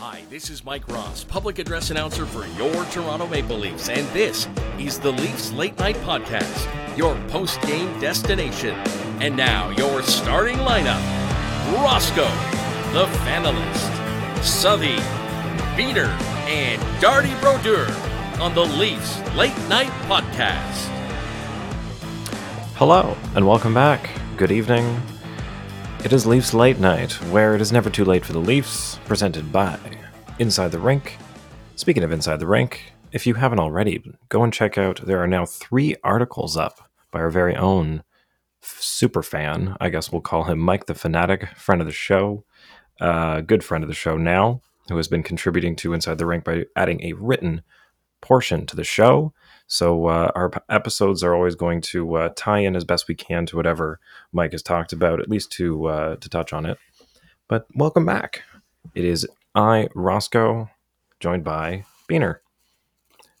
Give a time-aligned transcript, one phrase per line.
[0.00, 4.48] Hi, this is Mike Ross, public address announcer for your Toronto Maple Leafs, and this
[4.78, 8.74] is the Leafs Late Night Podcast, your post game destination.
[9.20, 11.02] And now, your starting lineup
[11.74, 12.22] Roscoe,
[12.94, 14.96] the Fanalist, Southey,
[15.76, 16.06] Peter,
[16.48, 17.86] and Darty Brodeur
[18.40, 20.88] on the Leafs Late Night Podcast.
[22.76, 24.08] Hello, and welcome back.
[24.38, 25.02] Good evening.
[26.02, 29.52] It is Leafs Late Night, where it is never too late for the Leafs, presented
[29.52, 29.78] by
[30.38, 31.18] Inside the Rink.
[31.76, 35.04] Speaking of Inside the Rink, if you haven't already, go and check out.
[35.04, 38.02] There are now three articles up by our very own
[38.62, 39.76] super fan.
[39.78, 42.44] I guess we'll call him Mike the Fanatic, friend of the show,
[42.98, 46.44] uh, good friend of the show now, who has been contributing to Inside the Rink
[46.44, 47.60] by adding a written
[48.22, 49.34] portion to the show.
[49.70, 53.46] So uh, our episodes are always going to uh, tie in as best we can
[53.46, 54.00] to whatever
[54.32, 56.76] Mike has talked about, at least to uh, to touch on it.
[57.46, 58.42] But welcome back.
[58.96, 60.68] It is I, Roscoe,
[61.20, 62.38] joined by Beaner,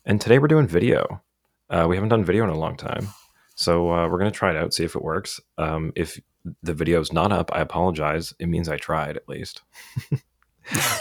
[0.06, 1.20] and today we're doing video.
[1.68, 3.08] Uh, we haven't done video in a long time,
[3.56, 5.40] so uh, we're gonna try it out, see if it works.
[5.58, 6.20] Um, if
[6.62, 8.34] the video's not up, I apologize.
[8.38, 9.62] It means I tried at least.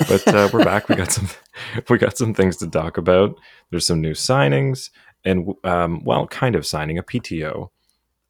[0.08, 0.90] but uh, we're back.
[0.90, 1.30] We got some
[1.90, 3.36] we got some things to talk about.
[3.70, 4.90] There's some new signings,
[5.26, 7.70] and um, well, kind of signing a PTO.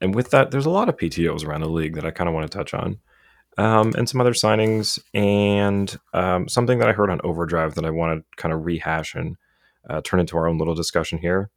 [0.00, 2.34] And with that, there's a lot of PTOs around the league that I kind of
[2.34, 2.98] want to touch on,
[3.58, 7.90] um, and some other signings, and um, something that I heard on Overdrive that I
[7.90, 9.36] want to kind of rehash and
[9.88, 11.50] uh, turn into our own little discussion here.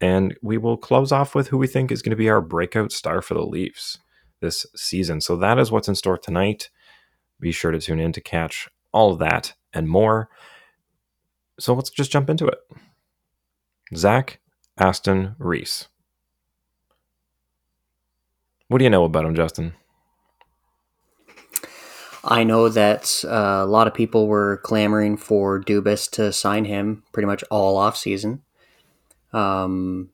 [0.00, 2.90] And we will close off with who we think is going to be our breakout
[2.92, 3.98] star for the Leafs
[4.40, 5.20] this season.
[5.20, 6.70] So that is what's in store tonight.
[7.38, 10.28] Be sure to tune in to catch all of that and more.
[11.58, 12.58] So let's just jump into it.
[13.94, 14.39] Zach
[14.80, 15.88] Aston Reese.
[18.68, 19.74] What do you know about him, Justin?
[22.22, 27.02] I know that uh, a lot of people were clamoring for Dubas to sign him
[27.12, 28.42] pretty much all off season.
[29.32, 30.10] Um,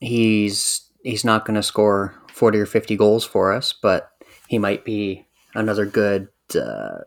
[0.00, 4.10] he's he's not going to score forty or fifty goals for us, but
[4.48, 6.28] he might be another good.
[6.54, 6.98] Uh,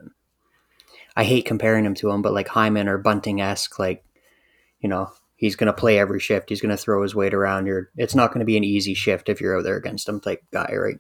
[1.16, 4.06] I hate comparing him to him, but like Hyman or Bunting esque, like
[4.80, 5.12] you know,
[5.44, 6.48] he's going to play every shift.
[6.48, 7.66] He's going to throw his weight around.
[7.66, 10.22] You're, it's not going to be an easy shift if you're out there against him
[10.22, 10.96] type guy, right?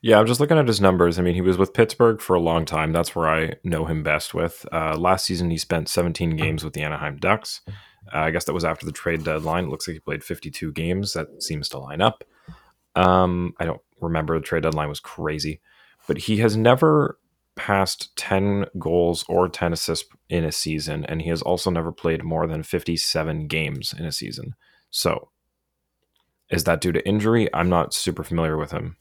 [0.00, 1.18] Yeah, I'm just looking at his numbers.
[1.18, 2.92] I mean, he was with Pittsburgh for a long time.
[2.92, 4.64] That's where I know him best with.
[4.72, 7.60] Uh, last season, he spent 17 games with the Anaheim Ducks.
[7.66, 9.64] Uh, I guess that was after the trade deadline.
[9.64, 11.12] It looks like he played 52 games.
[11.12, 12.24] That seems to line up.
[12.96, 15.60] Um, I don't remember the trade deadline was crazy,
[16.06, 17.18] but he has never
[17.56, 22.24] passed 10 goals or 10 assists in a season, and he has also never played
[22.24, 24.54] more than 57 games in a season.
[24.90, 25.30] So,
[26.50, 27.48] is that due to injury?
[27.54, 28.96] I'm not super familiar with him.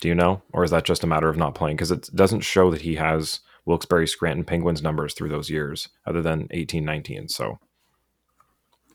[0.00, 0.42] Do you know?
[0.52, 1.76] Or is that just a matter of not playing?
[1.76, 6.22] Because it doesn't show that he has Wilkes-Barre Scranton Penguins numbers through those years, other
[6.22, 7.28] than 18, 19.
[7.28, 7.58] So,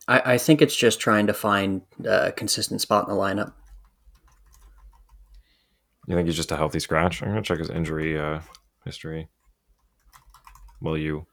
[0.07, 3.53] I, I think it's just trying to find a consistent spot in the lineup.
[6.07, 7.21] You think he's just a healthy scratch?
[7.21, 8.41] I'm gonna check his injury uh,
[8.85, 9.29] history.
[10.81, 11.25] Will you?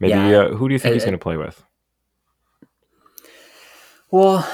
[0.00, 0.10] Maybe.
[0.10, 0.40] Yeah.
[0.40, 1.64] uh, who do you think Uh, he's uh, gonna play with?
[4.10, 4.48] Well,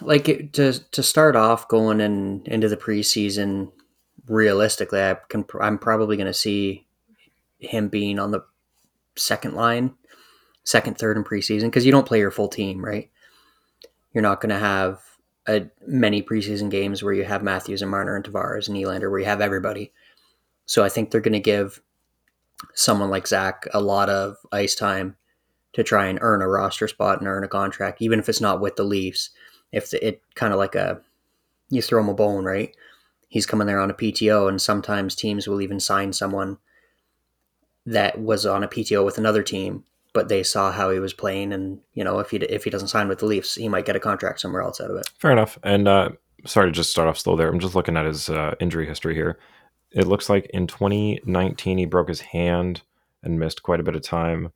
[0.00, 3.72] like it, to to start off going in into the preseason,
[4.26, 6.86] realistically, I can I'm probably going to see
[7.58, 8.44] him being on the
[9.16, 9.94] second line,
[10.64, 13.10] second, third in preseason because you don't play your full team, right?
[14.12, 15.00] You're not going to have
[15.48, 19.20] a, many preseason games where you have Matthews and Marner and Tavares and Nylander, where
[19.20, 19.92] you have everybody.
[20.66, 21.80] So I think they're going to give
[22.74, 25.16] someone like Zach a lot of ice time
[25.74, 28.60] to try and earn a roster spot and earn a contract, even if it's not
[28.60, 29.30] with the Leafs.
[29.72, 31.00] If the, it kind of like a
[31.68, 32.74] you throw him a bone, right?
[33.28, 36.58] He's coming there on a PTO, and sometimes teams will even sign someone
[37.84, 39.84] that was on a PTO with another team,
[40.16, 42.88] but they saw how he was playing, and you know if he if he doesn't
[42.88, 45.10] sign with the Leafs, he might get a contract somewhere else out of it.
[45.18, 45.58] Fair enough.
[45.62, 46.08] And uh,
[46.46, 47.50] sorry to just start off slow there.
[47.50, 49.38] I'm just looking at his uh, injury history here.
[49.90, 52.80] It looks like in 2019 he broke his hand
[53.22, 54.52] and missed quite a bit of time.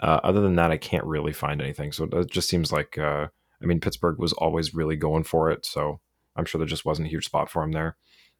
[0.00, 1.92] Uh, other than that, I can't really find anything.
[1.92, 3.26] So it just seems like, uh,
[3.62, 5.66] I mean, Pittsburgh was always really going for it.
[5.66, 6.00] So
[6.36, 7.96] I'm sure there just wasn't a huge spot for him there.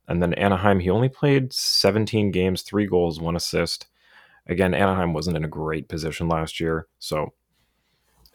[0.08, 3.88] And then Anaheim, he only played 17 games, three goals, one assist.
[4.48, 6.88] Again, Anaheim wasn't in a great position last year.
[6.98, 7.34] So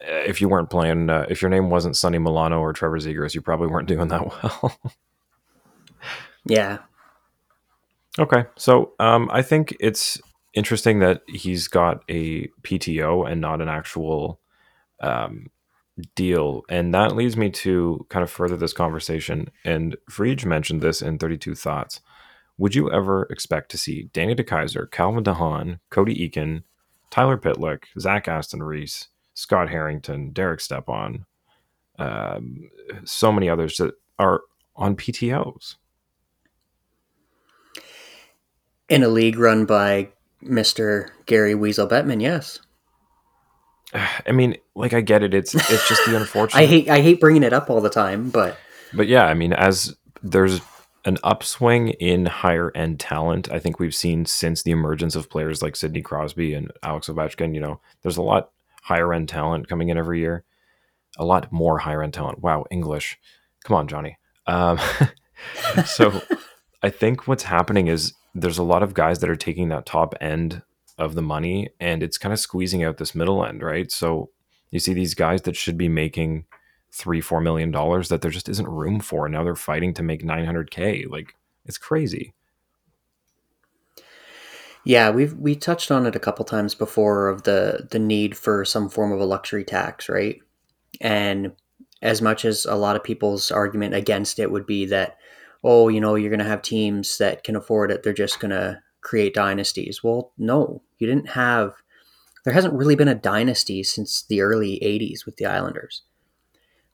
[0.01, 3.35] uh, if you weren't playing, uh, if your name wasn't Sonny Milano or Trevor Zegras,
[3.35, 4.79] you probably weren't doing that well.
[6.45, 6.79] Yeah,
[8.19, 10.19] Okay, so um, I think it's
[10.53, 14.39] interesting that he's got a PTO and not an actual
[15.01, 15.47] um,
[16.15, 19.49] deal, and that leads me to kind of further this conversation.
[19.63, 22.01] And Frege mentioned this in Thirty Two Thoughts,
[22.57, 26.63] would you ever expect to see Danny DeKeyser, Calvin DeHaan, Cody Eakin,
[27.09, 31.25] Tyler Pitlick, Zach Aston Reese, Scott Harrington, Derek Stepan,
[31.99, 32.69] um,
[33.05, 34.41] so many others that are
[34.75, 35.75] on PTOs?
[38.89, 40.09] In a league run by
[40.43, 41.09] Mr.
[41.25, 42.59] Gary Weasel Bettman, yes.
[43.93, 45.33] I mean, like I get it.
[45.33, 46.59] It's it's just the unfortunate.
[46.59, 48.57] I hate I hate bringing it up all the time, but
[48.93, 50.61] but yeah, I mean, as there's
[51.07, 55.61] an upswing in higher end talent, I think we've seen since the emergence of players
[55.61, 57.55] like Sidney Crosby and Alex Ovechkin.
[57.55, 58.51] You know, there's a lot
[58.83, 60.43] higher end talent coming in every year,
[61.17, 62.39] a lot more higher end talent.
[62.43, 63.17] Wow, English,
[63.63, 64.17] come on, Johnny.
[64.47, 64.79] Um,
[65.85, 66.21] so
[66.83, 70.13] I think what's happening is there's a lot of guys that are taking that top
[70.19, 70.61] end
[70.97, 73.89] of the money and it's kind of squeezing out this middle end, right?
[73.93, 74.29] So
[74.71, 76.45] you see these guys that should be making
[76.91, 79.27] three, four million dollars that there just isn't room for.
[79.29, 81.09] Now they're fighting to make 900K.
[81.09, 81.35] Like
[81.65, 82.33] it's crazy.
[84.83, 88.63] Yeah, we've we touched on it a couple times before of the the need for
[88.63, 90.39] some form of a luxury tax, right?
[91.01, 91.51] And
[92.01, 95.17] as much as a lot of people's argument against it would be that,
[95.63, 98.51] oh, you know, you're going to have teams that can afford it, they're just going
[98.51, 100.03] to create dynasties.
[100.03, 101.73] Well, no, you didn't have.
[102.45, 106.03] There hasn't really been a dynasty since the early '80s with the Islanders.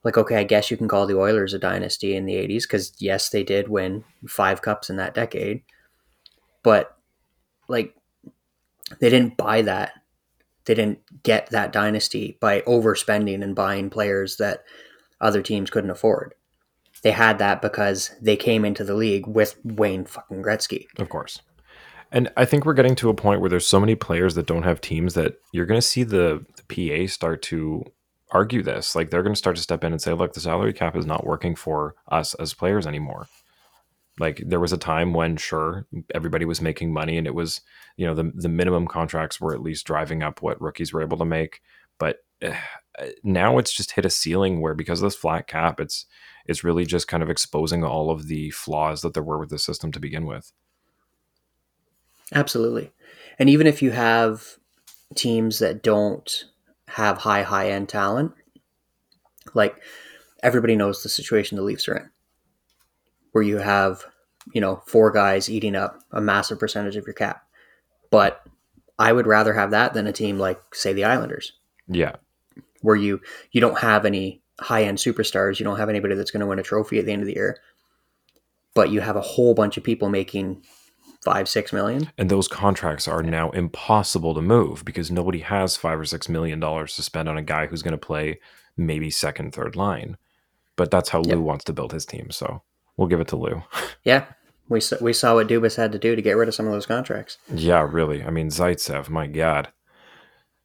[0.04, 2.94] Like, okay, I guess you can call the Oilers a dynasty in the '80s because
[3.00, 5.64] yes, they did win five cups in that decade,
[6.62, 6.98] but
[7.68, 7.96] like,
[9.00, 9.94] they didn't buy that.
[10.66, 14.64] They didn't get that dynasty by overspending and buying players that
[15.20, 16.36] other teams couldn't afford.
[17.02, 20.86] They had that because they came into the league with Wayne fucking Gretzky.
[20.98, 21.42] Of course.
[22.12, 24.64] And I think we're getting to a point where there's so many players that don't
[24.64, 27.84] have teams that you're going to see the, the PA start to
[28.34, 28.96] argue this.
[28.96, 31.06] Like they're going to start to step in and say, look, the salary cap is
[31.06, 33.28] not working for us as players anymore.
[34.20, 37.62] Like there was a time when sure everybody was making money and it was,
[37.96, 41.18] you know, the the minimum contracts were at least driving up what rookies were able
[41.18, 41.62] to make,
[41.98, 42.54] but uh,
[43.24, 46.06] now it's just hit a ceiling where because of this flat cap, it's
[46.46, 49.58] it's really just kind of exposing all of the flaws that there were with the
[49.58, 50.52] system to begin with.
[52.34, 52.92] Absolutely.
[53.40, 54.58] And even if you have
[55.16, 56.46] teams that don't
[56.94, 58.32] have high, high end talent,
[59.54, 59.76] like
[60.44, 62.10] everybody knows the situation the Leafs are in,
[63.32, 64.06] where you have,
[64.54, 67.44] you know, four guys eating up a massive percentage of your cap.
[68.12, 68.44] But
[69.00, 71.54] I would rather have that than a team like, say, the Islanders.
[71.88, 72.18] Yeah.
[72.82, 76.42] Where you you don't have any high end superstars, you don't have anybody that's going
[76.42, 77.58] to win a trophy at the end of the year,
[78.76, 80.64] but you have a whole bunch of people making
[81.24, 82.12] five, six million.
[82.18, 86.60] And those contracts are now impossible to move because nobody has five or six million
[86.60, 88.40] dollars to spend on a guy who's going to play
[88.76, 90.18] maybe second, third line.
[90.76, 91.36] But that's how yep.
[91.36, 92.32] Lou wants to build his team.
[92.32, 92.64] So
[92.98, 93.64] we'll give it to Lou.
[94.04, 94.26] yeah.
[94.70, 96.72] We saw, we saw what Dubas had to do to get rid of some of
[96.72, 97.38] those contracts.
[97.54, 98.24] Yeah, really.
[98.24, 99.72] I mean, Zaitsev, my God.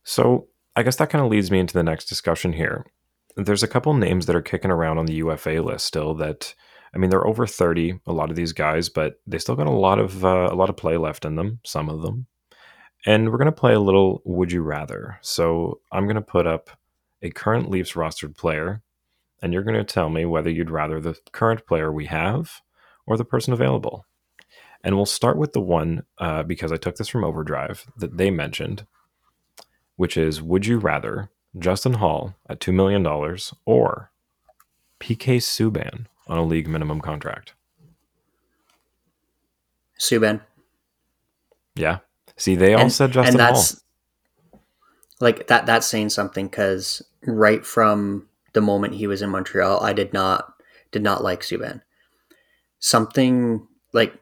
[0.05, 2.87] So I guess that kind of leads me into the next discussion here.
[3.37, 6.55] There's a couple names that are kicking around on the UFA list still that
[6.95, 9.71] I mean, they're over 30, a lot of these guys, but they still got a
[9.71, 12.27] lot of uh, a lot of play left in them, some of them.
[13.07, 15.19] And we're going to play a little would you rather.
[15.23, 16.71] So, I'm going to put up
[17.23, 18.83] a current Leafs rostered player
[19.41, 22.61] and you're going to tell me whether you'd rather the current player we have
[23.07, 24.05] or the person available.
[24.83, 28.31] And we'll start with the one uh, because I took this from Overdrive that they
[28.31, 28.87] mentioned,
[29.97, 33.07] which is Would you rather Justin Holl at $2 million
[33.65, 34.11] or
[35.01, 37.55] PK Subban on a league minimum contract.
[39.99, 40.41] Subban.
[41.75, 41.99] Yeah.
[42.37, 43.81] See, they all and, said Justin and that's,
[44.53, 44.61] Holl.
[45.21, 45.67] Like that.
[45.67, 50.55] That's saying something because right from the moment he was in Montreal, I did not
[50.93, 51.83] did not like Subban.
[52.79, 54.15] Something like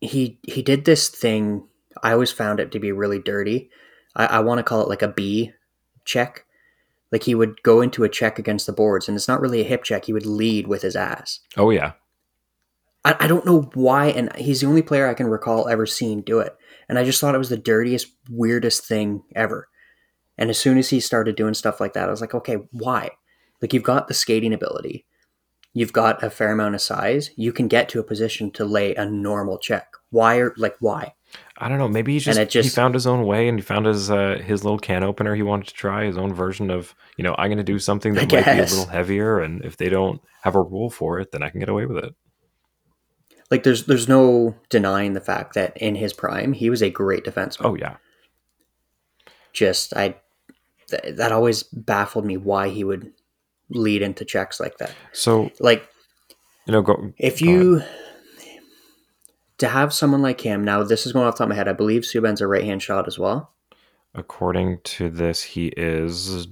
[0.00, 1.68] he he did this thing.
[2.02, 3.70] I always found it to be really dirty.
[4.16, 5.52] I, I want to call it like a B
[6.04, 6.44] check
[7.12, 9.68] like he would go into a check against the boards, and it's not really a
[9.68, 10.04] hip check.
[10.04, 11.40] He would lead with his ass.
[11.56, 11.92] Oh yeah.
[13.04, 16.22] I, I don't know why, and he's the only player I can recall ever seeing
[16.22, 16.56] do it.
[16.88, 19.68] And I just thought it was the dirtiest, weirdest thing ever.
[20.36, 23.10] And as soon as he started doing stuff like that, I was like, okay, why?
[23.60, 25.06] Like you've got the skating ability,
[25.74, 28.94] you've got a fair amount of size, you can get to a position to lay
[28.94, 29.86] a normal check.
[30.10, 31.14] Why are like why?
[31.60, 31.88] I don't know.
[31.88, 34.64] Maybe he just, just, he found his own way and he found his uh, his
[34.64, 35.34] little can opener.
[35.34, 38.14] He wanted to try his own version of you know I'm going to do something
[38.14, 38.70] that I might guess.
[38.70, 41.50] be a little heavier, and if they don't have a rule for it, then I
[41.50, 42.14] can get away with it.
[43.50, 47.24] Like there's there's no denying the fact that in his prime he was a great
[47.24, 47.66] defenseman.
[47.66, 47.96] Oh yeah.
[49.52, 50.16] Just I
[50.88, 53.12] th- that always baffled me why he would
[53.68, 54.94] lead into checks like that.
[55.12, 55.86] So like
[56.66, 57.82] you know go if you
[59.60, 61.68] to have someone like him, now this is going off the top of my head,
[61.68, 63.52] I believe Subban's a right hand shot as well.
[64.14, 66.48] According to this, he is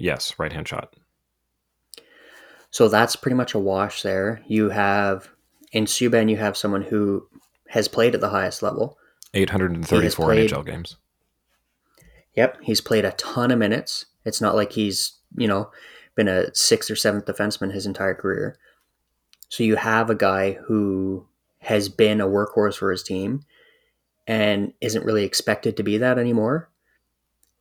[0.00, 0.96] yes, right hand shot.
[2.70, 4.42] So that's pretty much a wash there.
[4.46, 5.28] You have
[5.72, 7.28] in Subban, you have someone who
[7.68, 8.98] has played at the highest level.
[9.34, 10.96] 834 played, NHL games.
[12.34, 14.06] Yep, he's played a ton of minutes.
[14.24, 15.70] It's not like he's, you know,
[16.14, 18.58] been a sixth or seventh defenseman his entire career.
[19.48, 21.26] So you have a guy who
[21.62, 23.44] has been a workhorse for his team
[24.26, 26.68] and isn't really expected to be that anymore.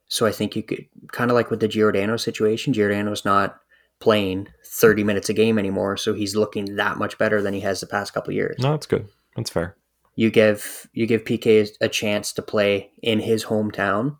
[0.07, 3.59] So I think you could kind of like with the Giordano situation, Giordano's not
[3.99, 7.79] playing 30 minutes a game anymore, so he's looking that much better than he has
[7.79, 8.57] the past couple years.
[8.59, 9.07] No, that's good.
[9.35, 9.75] That's fair.
[10.15, 14.17] You give you give PK a chance to play in his hometown.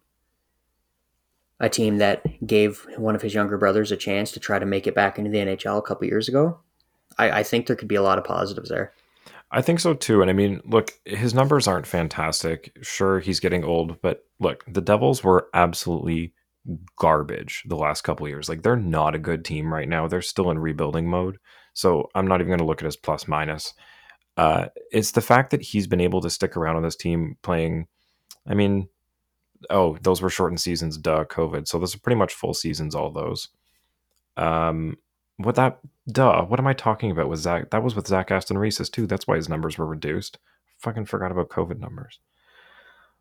[1.60, 4.88] A team that gave one of his younger brothers a chance to try to make
[4.88, 6.60] it back into the NHL a couple years ago.
[7.18, 8.94] I, I think there could be a lot of positives there.
[9.52, 10.22] I think so too.
[10.22, 12.72] And I mean, look, his numbers aren't fantastic.
[12.82, 16.34] Sure, he's getting old, but look, the Devils were absolutely
[16.98, 18.48] garbage the last couple years.
[18.48, 20.08] Like they're not a good team right now.
[20.08, 21.38] They're still in rebuilding mode.
[21.74, 23.74] So I'm not even going to look at his plus minus.
[24.38, 27.88] Uh, it's the fact that he's been able to stick around on this team playing.
[28.48, 28.88] I mean,
[29.70, 31.68] oh, those were shortened seasons, duh, COVID.
[31.68, 33.50] So those are pretty much full seasons, all those.
[34.38, 34.98] Um,
[35.42, 35.80] what that
[36.12, 39.08] duh what am i talking about with zach that was with zach aston reese's too.
[39.08, 40.38] That's why his numbers were reduced.
[40.80, 42.20] Fucking forgot about covid numbers.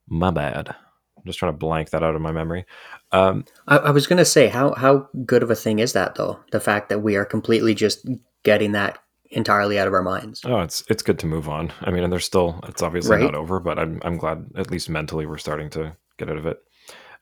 [0.08, 0.68] My bad.
[0.68, 2.64] I'm just trying to blank that out of my memory.
[3.12, 6.14] Um, I, I was going to say how how good of a thing is that
[6.14, 6.40] though?
[6.52, 8.08] The fact that we are completely just
[8.42, 8.98] getting that
[9.30, 10.42] entirely out of our minds.
[10.44, 11.72] Oh it's it's good to move on.
[11.82, 13.22] I mean and there's still it's obviously right?
[13.22, 16.46] not over but i'm i'm glad at least mentally we're starting to get out of
[16.46, 16.58] it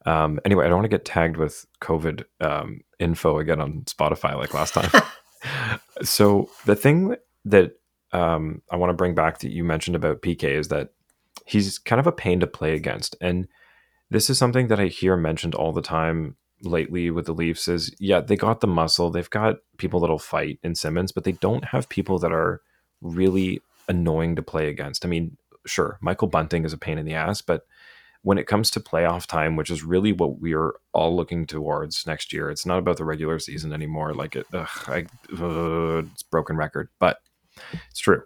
[0.06, 4.36] um, anyway, I don't want to get tagged with COVID um, info again on Spotify
[4.36, 4.90] like last time.
[6.02, 7.72] so the thing that
[8.12, 10.90] um, I want to bring back that you mentioned about PK is that
[11.46, 13.48] he's kind of a pain to play against, and
[14.10, 17.68] this is something that I hear mentioned all the time lately with the Leafs.
[17.68, 21.32] Is yeah, they got the muscle, they've got people that'll fight in Simmonds, but they
[21.32, 22.62] don't have people that are
[23.00, 25.04] really annoying to play against.
[25.04, 25.36] I mean,
[25.66, 27.62] sure, Michael Bunting is a pain in the ass, but
[28.22, 32.32] when it comes to playoff time, which is really what we're all looking towards next
[32.32, 34.14] year, it's not about the regular season anymore.
[34.14, 35.06] Like it, ugh, I,
[35.40, 37.18] uh, it's broken record, but
[37.90, 38.22] it's true.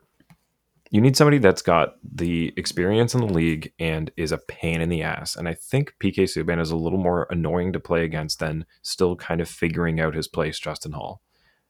[0.91, 4.91] You need somebody that's got the experience in the league and is a pain in
[4.91, 5.37] the ass.
[5.37, 9.17] And I think PK Subban is a little more annoying to play against than still
[9.17, 11.23] kind of figuring out his place, Justin Holl,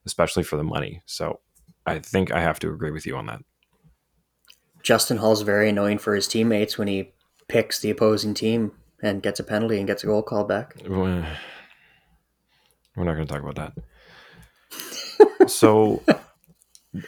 [0.06, 1.02] especially for the money.
[1.06, 1.38] So
[1.86, 3.42] I think I have to agree with you on that.
[4.82, 7.12] Justin Holl's very annoying for his teammates when he
[7.52, 10.74] picks the opposing team and gets a penalty and gets a goal called back.
[12.96, 13.74] We're not going to talk about
[14.70, 15.50] that.
[15.50, 16.02] so,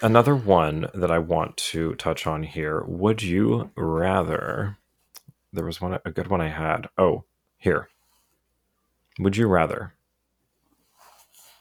[0.03, 2.83] another one that I want to touch on here.
[2.87, 4.77] Would you rather?
[5.51, 6.89] There was one, a good one I had.
[6.99, 7.25] Oh,
[7.57, 7.89] here.
[9.19, 9.95] Would you rather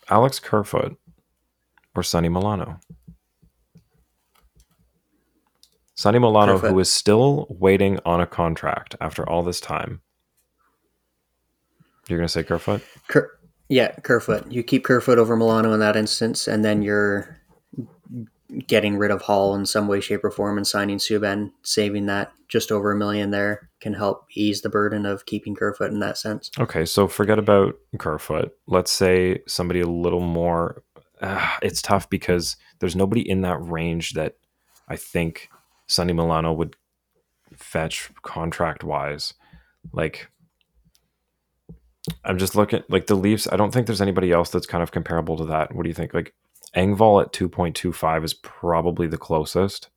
[0.09, 0.97] Alex Kerfoot
[1.95, 2.81] or Sonny Milano?
[5.95, 6.71] Sonny Milano, Kerfoot.
[6.71, 10.01] who is still waiting on a contract after all this time.
[12.07, 12.81] You're going to say Kerfoot?
[13.07, 14.51] Ker- yeah, Kerfoot.
[14.51, 17.37] You keep Kerfoot over Milano in that instance, and then you're
[18.67, 22.33] getting rid of Holl in some way, shape, or form and signing Subban, saving that
[22.47, 26.17] just over a million there can help ease the burden of keeping Kerfoot in that
[26.17, 26.51] sense.
[26.59, 28.51] Okay, so forget about Kerfoot.
[28.67, 30.83] Let's say somebody a little more.
[31.21, 34.35] Uh, it's tough because there's nobody in that range that
[34.87, 35.49] I think
[35.87, 36.75] Sonny Milano would
[37.55, 39.33] fetch contract wise.
[39.91, 40.29] Like,
[42.23, 43.47] I'm just looking like the Leafs.
[43.51, 45.73] I don't think there's anybody else that's kind of comparable to that.
[45.73, 46.13] What do you think?
[46.13, 46.33] Like,
[46.75, 49.89] Engvall at 2.25 is probably the closest.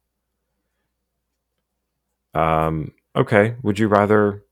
[2.34, 3.56] Um, okay.
[3.62, 4.44] Would you rather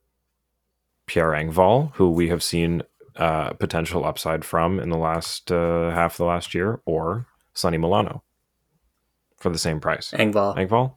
[1.07, 2.83] Pierre Engvall, who we have seen
[3.17, 7.77] uh, potential upside from in the last uh, half of the last year, or Sonny
[7.77, 8.23] Milano
[9.37, 10.13] for the same price?
[10.17, 10.57] Engvall.
[10.57, 10.95] Engvall?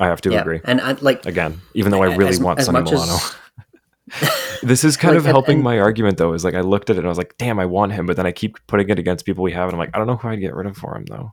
[0.00, 0.40] I have to yeah.
[0.40, 0.60] agree.
[0.64, 3.14] And I like again, even though I really as, want as Sonny Milano.
[3.14, 4.60] As...
[4.62, 6.96] this is kind like, of helping and, my argument though, is like I looked at
[6.96, 8.98] it and I was like, damn, I want him, but then I keep putting it
[8.98, 10.76] against people we have, and I'm like, I don't know who I'd get rid of
[10.76, 11.32] for him though.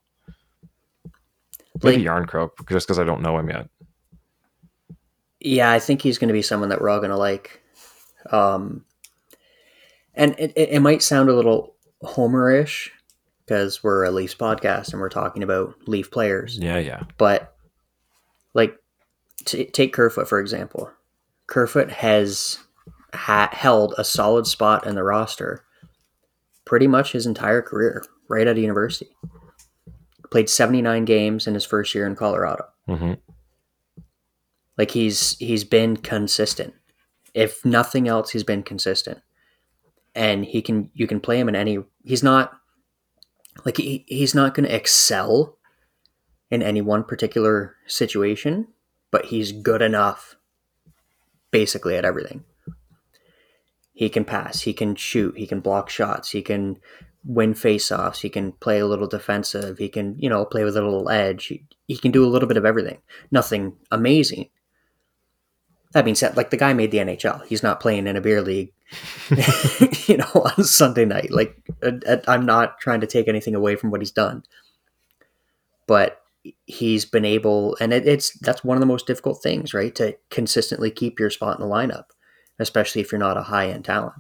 [1.84, 3.70] Maybe like, Jarnkrok, just because I don't know him yet.
[5.40, 7.62] Yeah, I think he's going to be someone that we're all going to like.
[8.30, 8.86] Um,
[10.14, 12.90] and it, it, it might sound a little homerish
[13.46, 16.58] because we're a Leafs podcast and we're talking about Leaf players.
[16.60, 17.04] Yeah, yeah.
[17.18, 17.56] But
[18.54, 18.76] like,
[19.46, 20.92] t- take Kerfoot for example.
[21.48, 22.60] Kerfoot has
[23.14, 25.64] ha- held a solid spot in the roster
[26.66, 29.16] pretty much his entire career, right out of university.
[30.30, 32.66] Played 79 games in his first year in Colorado.
[32.86, 33.14] hmm
[34.78, 36.74] Like he's he's been consistent.
[37.34, 39.20] If nothing else, he's been consistent.
[40.16, 42.54] And he can you can play him in any he's not
[43.66, 45.58] like he, he's not going to excel
[46.52, 48.68] in any one particular situation,
[49.10, 50.36] but he's good enough
[51.50, 52.44] basically at everything.
[53.94, 56.78] He can pass, he can shoot, he can block shots, he can
[57.24, 60.82] win face-offs, he can play a little defensive, he can, you know, play with a
[60.82, 61.46] little edge.
[61.46, 62.98] He, he can do a little bit of everything.
[63.32, 64.50] Nothing amazing.
[65.94, 67.46] That being said, like the guy made the NHL.
[67.46, 68.72] He's not playing in a beer league,
[70.08, 71.32] you know, on Sunday night.
[71.32, 74.44] Like uh, uh, I'm not trying to take anything away from what he's done,
[75.86, 76.21] but
[76.66, 79.94] he's been able, and it, it's that's one of the most difficult things, right?
[79.96, 82.06] To consistently keep your spot in the lineup,
[82.60, 84.16] especially if you're not a high end talent.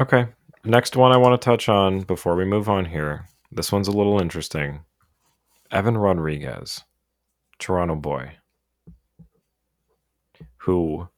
[0.00, 0.26] Okay.
[0.64, 3.28] Next one I want to touch on before we move on here.
[3.52, 4.80] This one's a little interesting.
[5.70, 6.82] Evan Rodrigues,
[7.58, 8.32] Toronto boy,
[10.56, 11.08] who,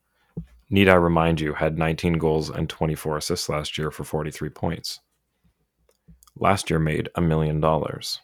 [0.69, 5.01] need I remind you, had 19 goals and 24 assists last year for 43 points.
[6.39, 8.21] Last year made a million dollars.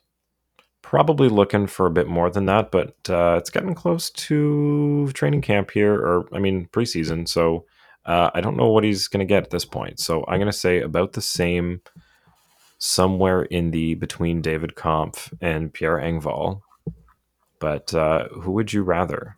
[0.82, 5.42] Probably looking for a bit more than that, but uh, it's getting close to training
[5.42, 7.26] camp here, or I mean preseason.
[7.28, 7.64] So
[8.04, 10.00] uh, I don't know what he's going to get at this point.
[10.00, 11.80] So I'm going to say about the same,
[12.78, 16.62] somewhere in the between David Kampf and Pierre Engvall.
[17.60, 19.36] But uh, who would you rather?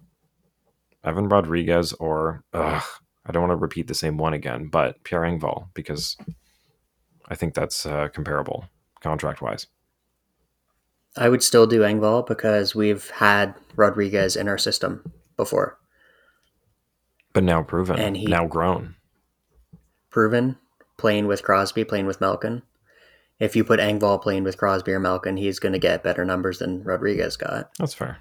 [1.05, 2.83] Evan Rodrigues or, ugh,
[3.27, 6.17] I don't want to repeat the same one again, but Pierre Engvall, because
[7.29, 8.69] I think that's uh, comparable
[9.01, 9.67] contract wise.
[11.17, 15.79] I would still do Engvall because we've had Rodrigues in our system before.
[17.33, 18.97] But now proven, And he- now grown.
[20.11, 20.57] Proven,
[20.97, 22.63] playing with Crosby, playing with Malkin.
[23.41, 26.59] If you put Engvall playing with Crosby or Malkin, he's going to get better numbers
[26.61, 27.71] than Rodrigues got.
[27.79, 28.19] That's fair.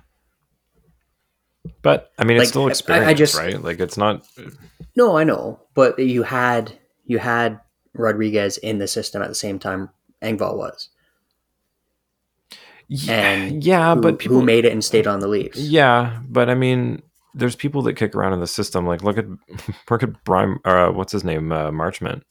[1.82, 3.62] But I mean, it's Like, still I- I experience, just- right?
[3.62, 4.26] Like it's not.
[4.96, 6.74] No, I know, but you had
[7.06, 7.60] you had
[7.94, 9.90] Rodrigues in the system at the same time
[10.22, 10.90] Engvall was,
[13.08, 15.60] and yeah, who, but people who made it and stayed on the Leafs.
[15.60, 17.02] Yeah, but I mean,
[17.34, 18.86] there's people that kick around in the system.
[18.86, 19.26] Like look at
[19.90, 20.60] look at Brian.
[20.66, 21.52] Uh, what's his name?
[21.52, 22.22] Uh, Marchment.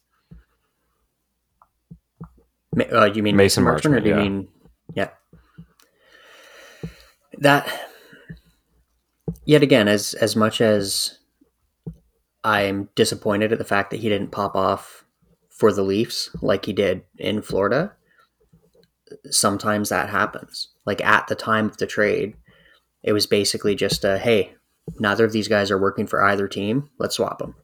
[2.90, 4.22] Uh, you mean Mason Marchment, or do you yeah.
[4.22, 4.48] mean
[4.94, 5.08] yeah?
[7.38, 7.90] That
[9.44, 11.18] yet again, as as much as
[12.44, 15.01] I'm disappointed at the fact that he didn't pop off
[15.62, 17.92] for the Leafs like he did in Florida.
[19.30, 20.70] Sometimes that happens.
[20.84, 22.34] Like at the time of the trade,
[23.04, 24.54] it was basically just a hey,
[24.98, 26.90] neither of these guys are working for either team.
[26.98, 27.54] Let's swap them.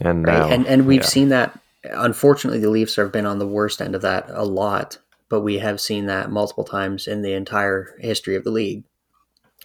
[0.00, 0.40] And right?
[0.40, 1.06] now, and and we've yeah.
[1.06, 1.56] seen that.
[1.84, 5.60] Unfortunately, the Leafs have been on the worst end of that a lot, but we
[5.60, 8.82] have seen that multiple times in the entire history of the league,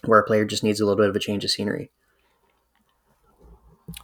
[0.04, 1.90] where a player just needs a little bit of a change of scenery.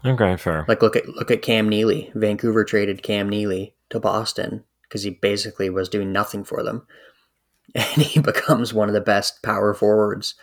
[0.04, 0.64] Okay, fair.
[0.68, 2.10] Like look at look at Cam Neely.
[2.14, 6.86] Vancouver traded Cam Neely to Boston because he basically was doing nothing for them,
[7.74, 10.34] and he becomes one of the best power forwards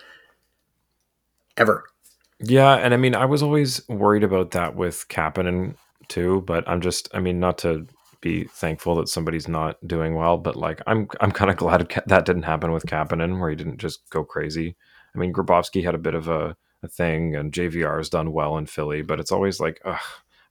[1.57, 1.85] ever.
[2.39, 5.75] Yeah, and I mean, I was always worried about that with Kapanen
[6.07, 7.87] too, but I'm just, I mean, not to
[8.21, 12.25] be thankful that somebody's not doing well, but like, I'm, I'm kind of glad that
[12.25, 14.75] didn't happen with Kapanen, where he didn't just go crazy.
[15.13, 18.65] I mean, Grabovski had a bit of a thing, and JVR has done well in
[18.65, 19.99] Philly, but it's always like, ugh,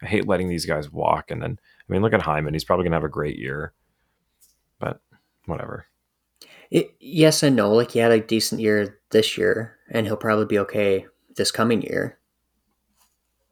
[0.02, 1.30] I hate letting these guys walk.
[1.30, 3.72] And then, I mean, look at Hyman; he's probably gonna have a great year,
[4.78, 5.00] but
[5.46, 5.86] whatever.
[6.70, 7.72] It, yes and no.
[7.72, 11.82] Like he had a decent year this year, and he'll probably be okay this coming
[11.82, 12.18] year.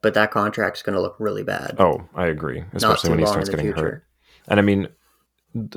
[0.01, 1.75] But that contract's going to look really bad.
[1.79, 3.81] Oh, I agree, especially when he starts getting future.
[3.81, 4.05] hurt.
[4.49, 4.89] And I mean,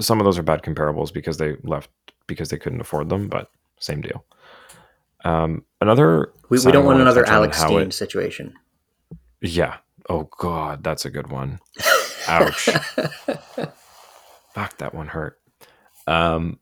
[0.00, 1.90] some of those are bad comparables because they left
[2.26, 4.24] because they couldn't afford them, but same deal.
[5.26, 8.54] Um, another We, we don't want another Alex Steen it- situation.
[9.40, 9.76] yeah.
[10.08, 11.58] Oh God, that's a good one.
[12.28, 12.68] Ouch.
[14.54, 15.38] Fuck, that one hurt.
[16.06, 16.60] Um,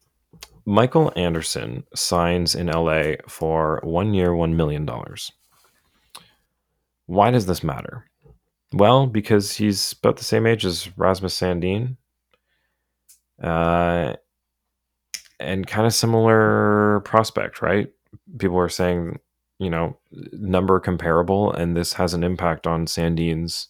[0.65, 5.31] Michael Anderson signs in LA for one year, one million dollars.
[7.05, 8.07] Why does this matter?
[8.73, 11.97] Well, because he's about the same age as Rasmus Sandin,
[13.43, 14.15] uh,
[15.39, 17.89] and kind of similar prospect, right?
[18.39, 19.21] People are saying,
[19.59, 19.99] you know,
[20.33, 23.69] number comparable, and this has an impact on Sandin's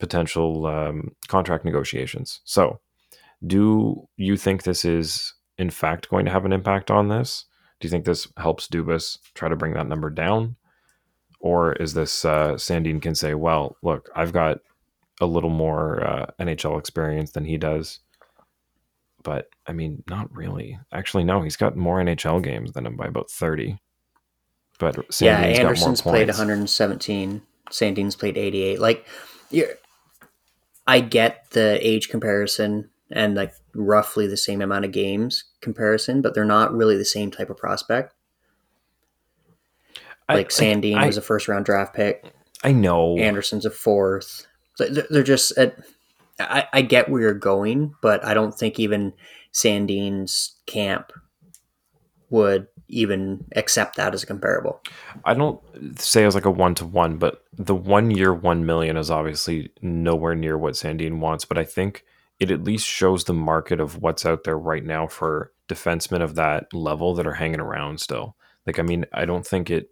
[0.00, 2.40] potential um, contract negotiations.
[2.44, 2.80] So,
[3.46, 7.44] do you think this is in fact going to have an impact on this?
[7.80, 10.56] Do you think this helps Dubas try to bring that number down?
[11.40, 14.58] Or is this uh, Sandin can say, well, look, I've got
[15.20, 18.00] a little more uh, NHL experience than he does.
[19.24, 20.78] but I mean, not really.
[20.92, 23.78] Actually, no, he's got more NHL games than him by about 30.
[24.82, 27.42] But Sandin's yeah, Anderson's played 117.
[27.70, 28.80] Sandin's played 88.
[28.80, 29.06] Like,
[29.50, 29.68] you're,
[30.86, 36.34] I get the age comparison and like roughly the same amount of games comparison, but
[36.34, 38.12] they're not really the same type of prospect.
[40.28, 42.24] I- Like Sandin I, was a first round draft pick.
[42.64, 43.16] I know.
[43.18, 44.46] Anderson's a fourth.
[44.78, 45.56] They're they're just.
[45.58, 45.76] At,
[46.40, 49.12] I, I get where you're going, but I don't think even
[49.52, 51.12] Sandin's camp
[52.32, 54.80] would even accept that as a comparable.
[55.24, 55.60] I don't
[56.00, 59.70] say as like a one to one, but the one year one million is obviously
[59.82, 61.44] nowhere near what Sandin wants.
[61.44, 62.04] But I think
[62.40, 66.34] it at least shows the market of what's out there right now for defensemen of
[66.34, 68.34] that level that are hanging around still.
[68.66, 69.90] Like, I mean, I don't think it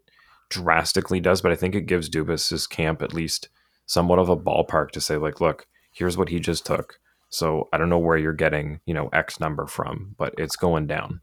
[0.48, 3.50] drastically does, but I think it gives Dubas' camp at least
[3.85, 6.98] somewhat of a ballpark to say, like, look, here's what he just took.
[7.29, 10.87] So I don't know where you're getting, you know, X number from, but it's going
[10.87, 11.20] down.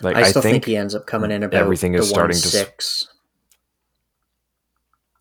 [0.00, 2.48] Like I still think, he ends up coming in about everything is the starting to
[2.48, 3.08] six.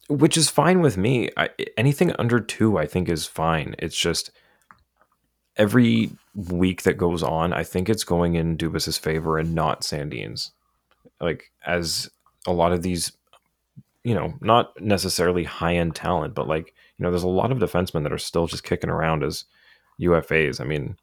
[0.10, 1.30] which is fine with me.
[1.38, 3.76] I, anything under two, I think, is fine.
[3.80, 4.32] It's just
[5.58, 10.52] every week that goes on, I think it's going in Dubas's favor and not Sandin's.
[11.22, 12.10] Like as
[12.46, 13.14] a lot of these,
[14.04, 17.58] you know, not necessarily high end talent, but like you know, there's a lot of
[17.60, 19.46] defensemen that are still just kicking around as
[20.02, 20.60] UFAs.
[20.60, 20.98] I mean,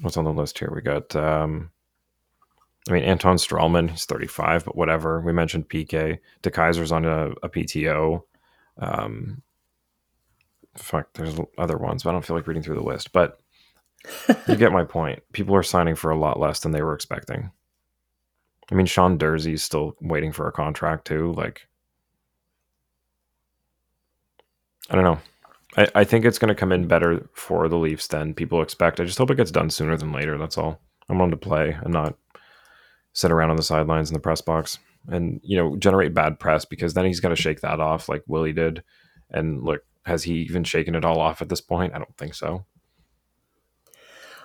[0.00, 0.72] what's on the list here?
[0.74, 1.14] We got.
[1.14, 1.70] um
[2.88, 5.20] I mean, Anton Stralman, he's 35, but whatever.
[5.20, 6.18] We mentioned PK.
[6.42, 8.22] DeKeyser's on a, a PTO.
[8.78, 9.42] Um,
[10.76, 13.12] fuck, there's other ones, but I don't feel like reading through the list.
[13.12, 13.40] But
[14.48, 15.22] you get my point.
[15.32, 17.50] People are signing for a lot less than they were expecting.
[18.70, 21.32] I mean, Sean Dursey's still waiting for a contract too.
[21.32, 21.66] Like,
[24.90, 25.18] I don't know.
[25.76, 29.00] I, I think it's going to come in better for the Leafs than people expect.
[29.00, 30.38] I just hope it gets done sooner than later.
[30.38, 30.80] That's all.
[31.08, 32.16] I'm on to play and not
[33.14, 36.64] sit around on the sidelines in the press box and you know generate bad press
[36.64, 38.82] because then he's got to shake that off like Willie did.
[39.30, 41.94] And look, has he even shaken it all off at this point?
[41.94, 42.64] I don't think so.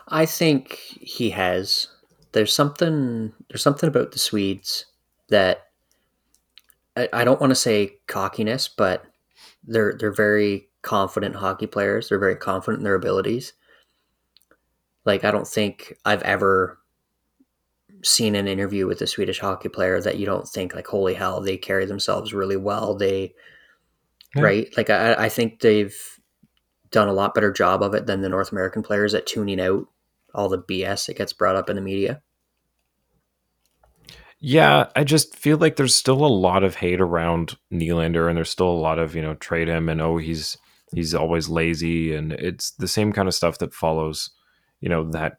[0.08, 1.88] I think he has.
[2.32, 3.34] There's something.
[3.50, 4.86] There's something about the Swedes
[5.30, 5.68] that
[6.96, 9.04] I, I don't want to say cockiness, but
[9.64, 12.10] they're they're very confident hockey players.
[12.10, 13.54] They're very confident in their abilities.
[15.06, 16.80] Like I don't think I've ever
[18.04, 21.42] seen an interview with a Swedish hockey player that you don't think like, holy hell,
[21.42, 22.96] they carry themselves really well.
[22.96, 23.34] They
[24.36, 24.44] Yeah.
[24.44, 24.78] right.
[24.78, 25.96] Like I, I think they've
[26.92, 29.86] done a lot better job of it than the North American players at tuning out
[30.34, 32.22] all the BS that gets brought up in the media.
[34.42, 38.50] Yeah, I just feel like there's still a lot of hate around Nylander, and there's
[38.50, 40.58] still a lot of you know trade him and oh he's
[40.94, 44.32] he's always lazy, and it's the same kind of stuff that follows
[44.80, 45.34] you know that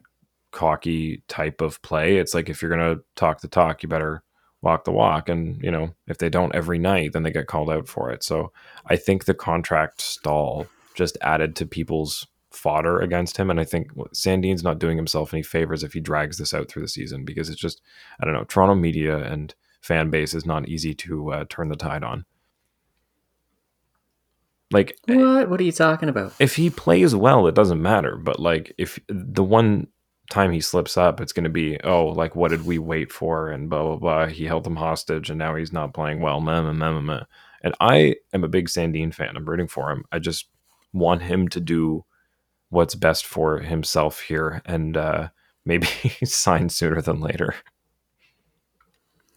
[0.51, 2.17] cocky type of play.
[2.17, 4.23] It's like if you're gonna talk the talk, you better
[4.61, 7.69] walk the walk, and you know if they don't every night, then they get called
[7.69, 8.23] out for it.
[8.23, 8.51] So
[8.85, 13.91] I think the contract stall just added to people's fodder against him, and I think
[14.13, 17.49] Sandin's not doing himself any favors if he drags this out through the season because
[17.49, 17.81] it's just
[18.19, 18.43] I don't know.
[18.43, 22.25] Toronto media and fan base is not easy to uh, turn the tide on.
[24.71, 25.49] Like What?
[25.49, 26.33] What are you talking about?
[26.39, 28.15] if he plays well, it doesn't matter.
[28.15, 29.87] But like if the one
[30.31, 33.49] time he slips up, it's going to be oh like what did we wait for
[33.49, 34.25] and blah blah blah.
[34.27, 36.41] He held them hostage and now he's not playing well.
[36.41, 37.23] Meh, meh, meh, meh.
[37.63, 39.37] And I am a big Sandin fan.
[39.37, 40.05] I'm rooting for him.
[40.11, 40.47] I just
[40.93, 42.05] want him to do
[42.69, 45.29] what's best for himself here and uh,
[45.65, 45.87] maybe
[46.25, 47.53] sign sooner than later.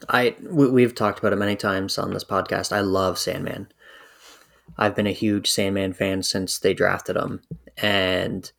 [0.09, 2.73] I we, we've talked about it many times on this podcast.
[2.73, 3.69] I love Sandman.
[4.79, 7.43] I've been a huge Sandman fan since they drafted him,
[7.77, 8.51] and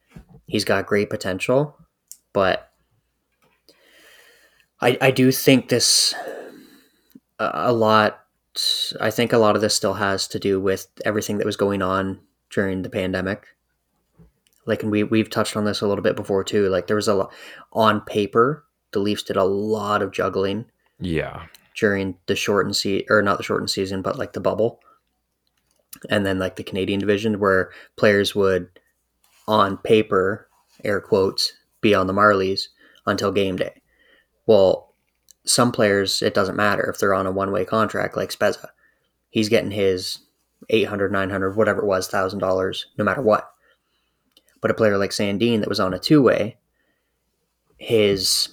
[0.47, 1.77] he's got great potential.
[2.35, 2.69] But
[4.81, 6.13] I I do think this
[7.39, 8.19] a, lot.
[8.99, 11.81] I think a lot of this still has to do with everything that was going
[11.81, 12.19] on
[12.49, 13.47] during the pandemic.
[14.65, 16.67] Like, and we we've touched on this a little bit before too.
[16.67, 17.31] Like, there was a lot
[17.71, 18.65] on paper.
[18.91, 20.65] The Leafs did a lot of juggling
[20.99, 21.45] Yeah.
[21.79, 24.81] during the shortened season, or not the shortened season, but like the bubble,
[26.09, 28.67] and then like the Canadian division, where players would,
[29.47, 30.49] on paper,
[30.83, 31.53] air quotes,
[31.85, 32.67] be on the Marlies
[33.05, 33.81] until game day.
[34.47, 34.93] Well,
[35.45, 38.69] some players, it doesn't matter if they're on a one way contract, like Spezza.
[39.29, 40.19] He's getting his
[40.69, 43.51] 800 900 whatever it was, $1,000, no matter what.
[44.61, 46.57] But a player like Sandin that was on a two way,
[47.77, 48.49] his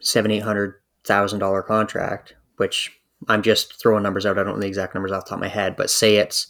[0.00, 2.92] seven, eight hundred thousand dollar contract, which
[3.28, 4.38] I'm just throwing numbers out.
[4.38, 6.46] I don't know the exact numbers off the top of my head, but say it's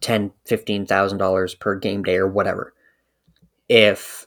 [0.00, 2.74] ten, fifteen thousand dollars per game day or whatever.
[3.68, 4.26] if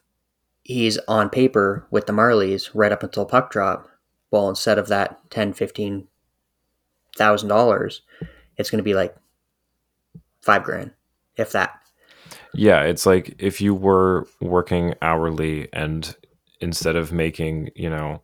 [0.65, 3.87] he's on paper with the Marlies right up until puck drop,
[4.31, 6.07] well, instead of that ten, fifteen
[7.15, 8.01] thousand dollars,
[8.57, 9.15] it's going to be like
[10.41, 10.91] five grand,
[11.37, 11.79] if that.
[12.53, 16.13] Yeah, it's like if you were working hourly and
[16.59, 18.21] instead of making, you know,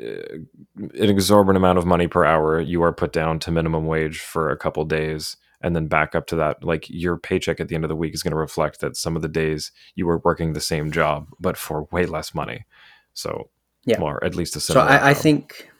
[0.00, 0.38] uh,
[0.76, 4.50] an exorbitant amount of money per hour, you are put down to minimum wage for
[4.50, 6.62] a couple days and then back up to that.
[6.62, 9.16] Like your paycheck at the end of the week is going to reflect that some
[9.16, 12.66] of the days you were working the same job, but for way less money.
[13.14, 13.48] So,
[13.84, 14.00] Yeah.
[14.00, 14.80] or at least a So.
[14.80, 15.70] I, I think,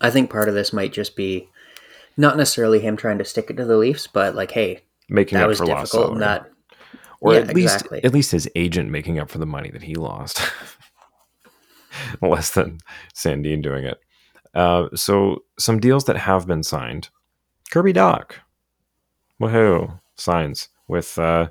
[0.00, 1.48] I think part of this might just be
[2.16, 5.44] not necessarily him trying to stick it to the Leafs, but like, hey, making that
[5.44, 6.50] up was difficult, and that
[7.20, 8.04] or yeah, at least exactly.
[8.04, 10.40] at least his agent making up for the money that he lost
[12.22, 12.78] less than
[13.14, 13.98] sandin doing it
[14.54, 17.08] uh, so some deals that have been signed
[17.70, 18.32] kirby dach
[19.40, 21.48] woohoo signs with uh,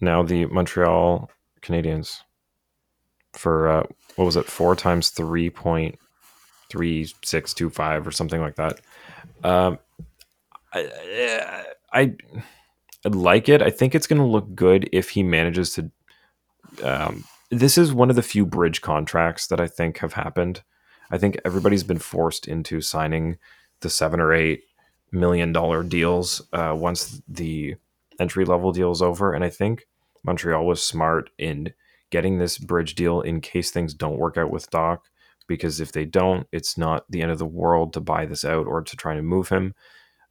[0.00, 1.30] now the montreal
[1.62, 2.20] canadiens
[3.32, 3.82] for uh,
[4.16, 8.80] what was it four times 3.3625 or something like that
[9.44, 9.78] um,
[10.72, 12.14] I, I
[13.04, 13.62] I like it.
[13.62, 15.90] I think it's going to look good if he manages to.
[16.82, 20.62] Um, this is one of the few bridge contracts that I think have happened.
[21.10, 23.38] I think everybody's been forced into signing
[23.80, 24.64] the seven or eight
[25.10, 27.76] million dollar deals uh, once the
[28.20, 29.86] entry level deal is over, and I think
[30.24, 31.72] Montreal was smart in
[32.10, 34.98] getting this bridge deal in case things don't work out with Dach.
[35.46, 38.66] Because if they don't, it's not the end of the world to buy this out
[38.66, 39.74] or to try to move him.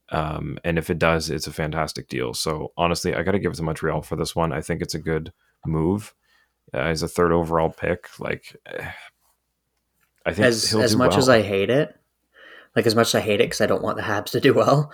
[0.09, 2.35] Um, and if it does, it's a fantastic deal.
[2.35, 4.53] So honestly, I got to give it to Montreal for this one.
[4.53, 5.33] I think it's a good
[5.65, 6.13] move
[6.73, 8.07] uh, as a third overall pick.
[8.19, 8.55] Like,
[10.25, 11.19] I think as as much well.
[11.19, 11.96] as I hate it,
[12.77, 14.53] like as much as I hate it because I don't want the Habs to do
[14.53, 14.93] well,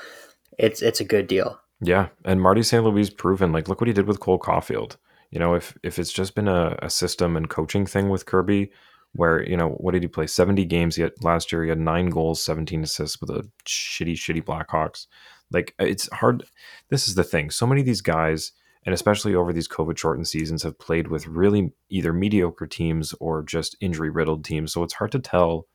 [0.58, 1.60] it's it's a good deal.
[1.82, 2.84] Yeah, and Marty St.
[2.84, 4.96] Louis proven like look what he did with Cole Caufield.
[5.30, 8.72] You know, if if it's just been a, a system and coaching thing with Kirby,
[9.12, 10.28] where you know what did he play?
[10.28, 10.98] Seventy games.
[10.98, 11.64] yet last year.
[11.64, 15.08] He had nine goals, seventeen assists with a shitty, shitty Blackhawks.
[15.52, 16.46] Like uh, it's hard.
[16.90, 17.50] This is the thing.
[17.50, 18.54] So many of these guys,
[18.86, 23.44] and especially over these COVID shortened seasons, have played with really either mediocre teams or
[23.44, 24.72] just injury riddled teams.
[24.72, 25.68] So it's hard to tell.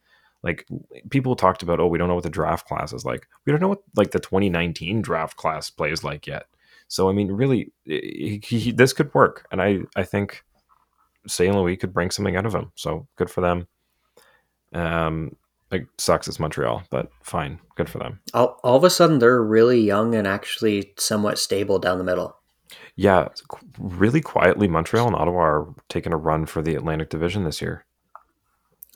[0.42, 0.66] Like
[1.10, 3.26] people talked about, oh, we don't know what the draft class is like.
[3.44, 6.46] We don't know what like the 2019 draft class plays like yet.
[6.86, 10.42] So I mean, really, he, he, this could work, and I I think
[11.26, 11.54] St.
[11.54, 12.72] Louis could bring something out of him.
[12.76, 13.66] So good for them.
[14.72, 15.36] Um,
[15.70, 18.20] it sucks it's Montreal, but fine, good for them.
[18.32, 22.36] All, all of a sudden, they're really young and actually somewhat stable down the middle.
[22.96, 23.28] Yeah,
[23.78, 27.84] really quietly, Montreal and Ottawa are taking a run for the Atlantic Division this year.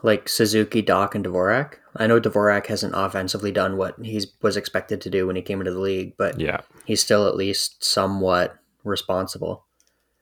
[0.03, 1.75] Like Suzuki, Dach, and Dvorak.
[1.97, 5.61] I know Dvorak hasn't offensively done what he was expected to do when he came
[5.61, 9.65] into the league, but Yeah, he's still at least somewhat responsible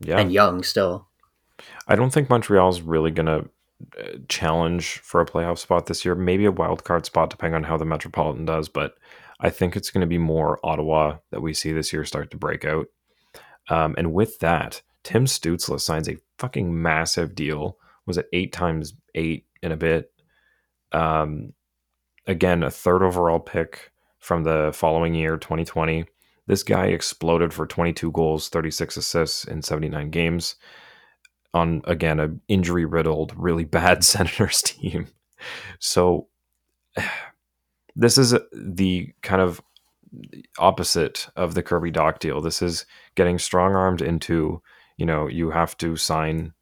[0.00, 0.18] yeah.
[0.18, 1.06] and young still.
[1.86, 3.48] I don't think Montreal's really going to
[3.98, 6.14] uh, challenge for a playoff spot this year.
[6.14, 8.68] Maybe a wild card spot, depending on how the Metropolitan does.
[8.68, 8.94] But
[9.40, 12.36] I think it's going to be more Ottawa that we see this year start to
[12.36, 12.86] break out.
[13.68, 17.78] Um, and with that, Tim Stützle signs a fucking massive deal.
[18.06, 20.12] Was it eight times eight in a bit?
[20.92, 21.52] Um,
[22.26, 26.04] again, a third overall pick from the following year, 2020.
[26.46, 30.56] This guy exploded for 22 goals, 36 assists in 79 games
[31.52, 35.08] on again a injury riddled, really bad Senators team.
[35.78, 36.28] So
[37.96, 39.60] this is the kind of
[40.58, 42.40] opposite of the Kirby Dach deal.
[42.40, 44.62] This is getting strong armed into,
[44.96, 46.52] you know, you have to sign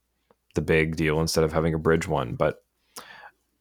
[0.54, 2.34] the big deal instead of having a bridge one.
[2.34, 2.62] But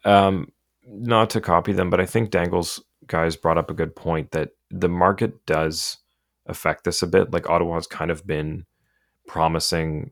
[0.07, 0.51] um
[0.89, 4.51] not to copy them, but I think Dangle's guys brought up a good point that
[4.71, 5.97] the market does
[6.45, 7.31] affect this a bit.
[7.31, 8.65] Like Ottawa's kind of been
[9.27, 10.11] promising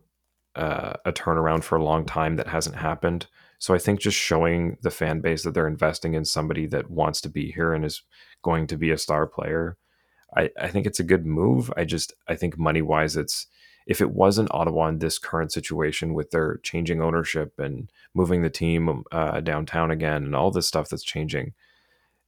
[0.56, 3.28] uh, a turnaround for a long time that hasn't happened.
[3.58, 7.22] So I think just showing the fan base that they're investing in somebody that wants
[7.22, 8.04] to be here and is
[8.42, 9.78] going to be a star player,
[10.36, 11.72] I, I think it's a good move.
[11.78, 13.48] I just I think money wise, it's
[13.86, 18.50] if it wasn't Ottawa in this current situation with their changing ownership and moving the
[18.50, 21.54] team uh, downtown again and all this stuff that's changing.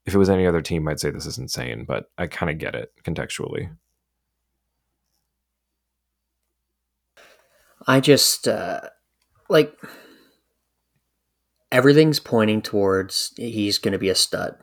[0.06, 2.58] If it was any other team, I'd say this is insane, but I kind of
[2.58, 3.70] get it contextually.
[7.86, 8.82] I just uh,
[9.50, 9.78] like
[11.72, 14.58] everything's pointing towards he's going to be a stud.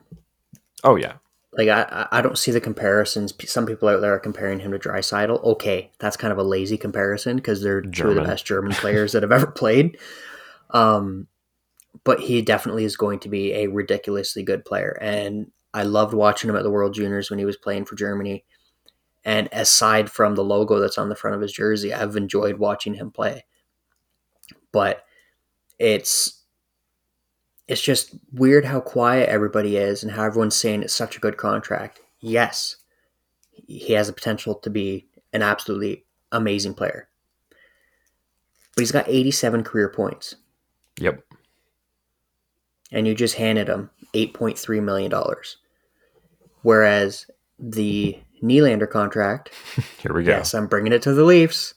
[0.83, 1.15] Oh yeah,
[1.57, 3.33] Like I, I don't see the comparisons.
[3.49, 5.43] Some people out there are comparing him to Draisaitl.
[5.45, 9.12] Okay, that's kind of a lazy comparison because they're two of the best German players
[9.12, 9.97] that have ever played.
[10.71, 11.29] Um,
[12.03, 16.51] but he definitely is going to be a ridiculously good player, and I loved watching
[16.51, 18.45] him at the World Juniors when he was playing for Germany.
[19.25, 22.95] And aside from the logo that's on the front of his jersey, I've enjoyed watching
[22.95, 23.45] him play.
[24.73, 25.05] but
[25.79, 26.44] it's
[27.68, 31.37] it's just weird how quiet everybody is and how everyone's saying it's such a good
[31.37, 32.00] contract.
[32.20, 32.77] Yes,
[33.66, 37.09] he has the potential to be an absolutely amazing player.
[38.74, 40.35] But he's got 87 career points.
[40.98, 41.22] Yep.
[42.92, 45.12] And you just handed him $8.3 million.
[46.62, 47.27] Whereas
[47.59, 49.50] the Nylander contract,
[50.03, 50.33] Here we go.
[50.33, 51.74] yes, I'm bringing it to the Leafs.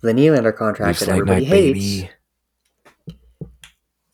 [0.00, 1.78] The Nylander contract Leafs that everybody night, hates.
[1.78, 2.10] baby.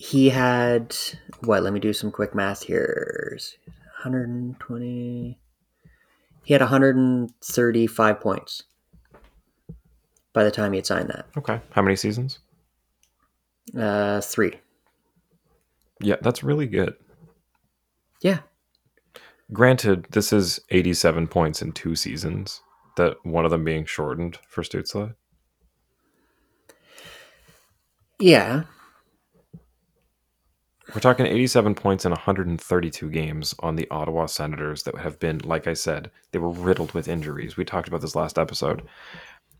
[0.05, 0.95] He had
[1.41, 3.39] what let me do some quick math here
[4.03, 5.39] 120
[6.43, 8.63] he had 135 points
[10.35, 11.59] by the time he had signed that Okay.
[11.71, 12.41] How many seasons?
[13.79, 14.61] uh three
[16.01, 16.95] Yeah, that's really good.
[18.21, 18.41] yeah
[19.53, 22.61] Granted, this is 87 points in two seasons,
[22.97, 25.15] that one of them being shortened for Stützle.
[28.19, 28.65] yeah
[30.95, 35.67] We're talking 87 points in 132 games on the Ottawa Senators that have been, like
[35.67, 37.57] I said, they were riddled with injuries.
[37.57, 38.83] We talked about this last episode.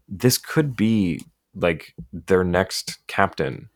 [0.09, 1.25] This could be
[1.57, 3.69] like their next captain.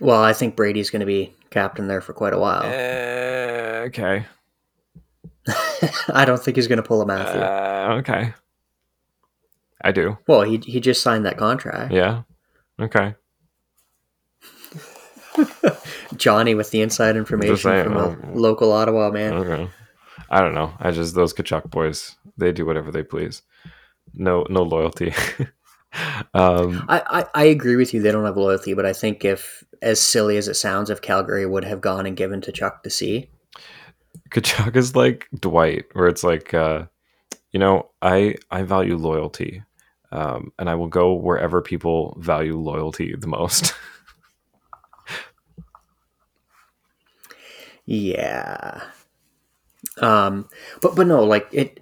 [0.00, 4.24] well i think brady's going to be captain there for quite a while Uh, okay.
[6.08, 8.32] i don't think he's going to pull a matthew Uh, okay.
[9.82, 10.16] I do.
[10.26, 12.22] well he, he just signed that contract Yeah.
[12.80, 13.14] Okay.
[16.16, 19.68] johnny with the inside information saying, from a um, local ottawa man Okay.
[20.30, 20.72] I don't know.
[20.80, 22.16] I just those Tkachuk boys.
[22.36, 23.42] They do whatever they please.
[24.14, 25.12] No, no loyalty.
[26.34, 28.02] um, I, I, I agree with you.
[28.02, 31.46] They don't have loyalty, but I think if, as silly as it sounds, if Calgary
[31.46, 33.30] would have gone and given to Chuck to see,
[34.30, 36.86] Tkachuk is like Dwight, where it's like, uh,
[37.52, 39.62] you know, I I value loyalty,
[40.10, 43.74] um, and I will go wherever people value loyalty the most.
[47.86, 48.82] yeah.
[50.00, 50.48] Um,
[50.80, 51.80] but but no, like it.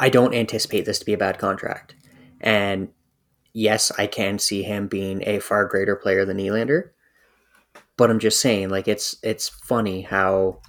[0.00, 1.94] I don't anticipate this to be a bad contract,
[2.40, 2.88] and
[3.52, 6.90] yes, I can see him being a far greater player than Nylander.
[7.96, 10.60] But I'm just saying, like it's it's funny how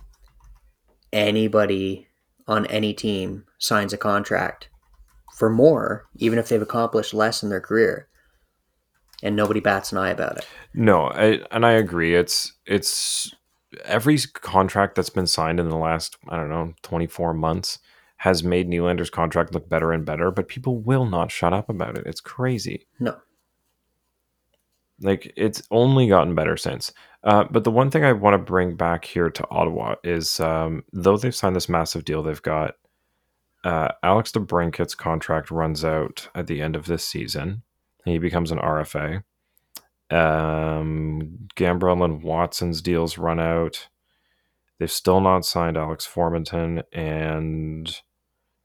[1.12, 2.08] anybody
[2.47, 4.69] on any team signs a contract
[5.36, 8.08] for more, even if they've accomplished less in their career,
[9.23, 10.47] and nobody bats an eye about it.
[10.73, 12.15] no, I, and I agree.
[12.15, 13.34] It's it's
[13.83, 17.79] every contract that's been signed in the last I don't know twenty four months
[18.17, 21.97] has made Nylander's contract look better and better, but people will not shut up about
[21.97, 22.05] it.
[22.05, 22.88] It's crazy.
[22.99, 23.17] No.
[25.01, 26.93] Like it's only gotten better since.
[27.23, 30.83] Uh, but the one thing I want to bring back here to Ottawa is, um,
[30.93, 32.75] though they've signed this massive deal, they've got
[33.63, 37.63] uh, Alex DeBrincat's contract runs out at the end of this season.
[38.05, 39.23] He becomes an RFA.
[40.11, 43.87] Um, Gambrell and Watson's deals run out.
[44.77, 48.01] They've still not signed Alex Formenton and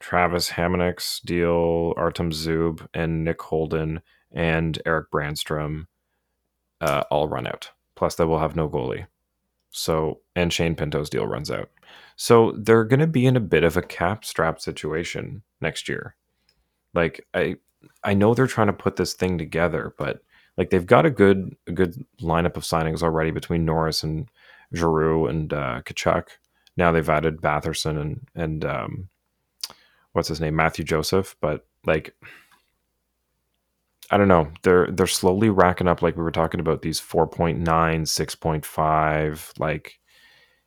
[0.00, 5.86] Travis Hamonic's deal, Artem Zub and Nick Holden and Erik Brännström
[6.80, 7.70] uh, all run out.
[7.94, 9.06] Plus, they will have no goalie.
[9.70, 11.70] So, and Shane Pinto's deal runs out.
[12.16, 16.16] So they're going to be in a bit of a cap strap situation next year.
[16.92, 17.56] Like I,
[18.02, 20.22] I know they're trying to put this thing together, but
[20.60, 24.28] like they've got a good, a good lineup of signings already between Norris and
[24.74, 26.26] Giroux and uh, Tkachuk.
[26.76, 29.08] Now they've added Batherson and and um,
[30.12, 31.34] what's his name, Mathieu Joseph.
[31.40, 32.14] But like,
[34.10, 34.52] I don't know.
[34.62, 39.98] They're they're slowly racking up, like we were talking about these 4.9, 6.5, like,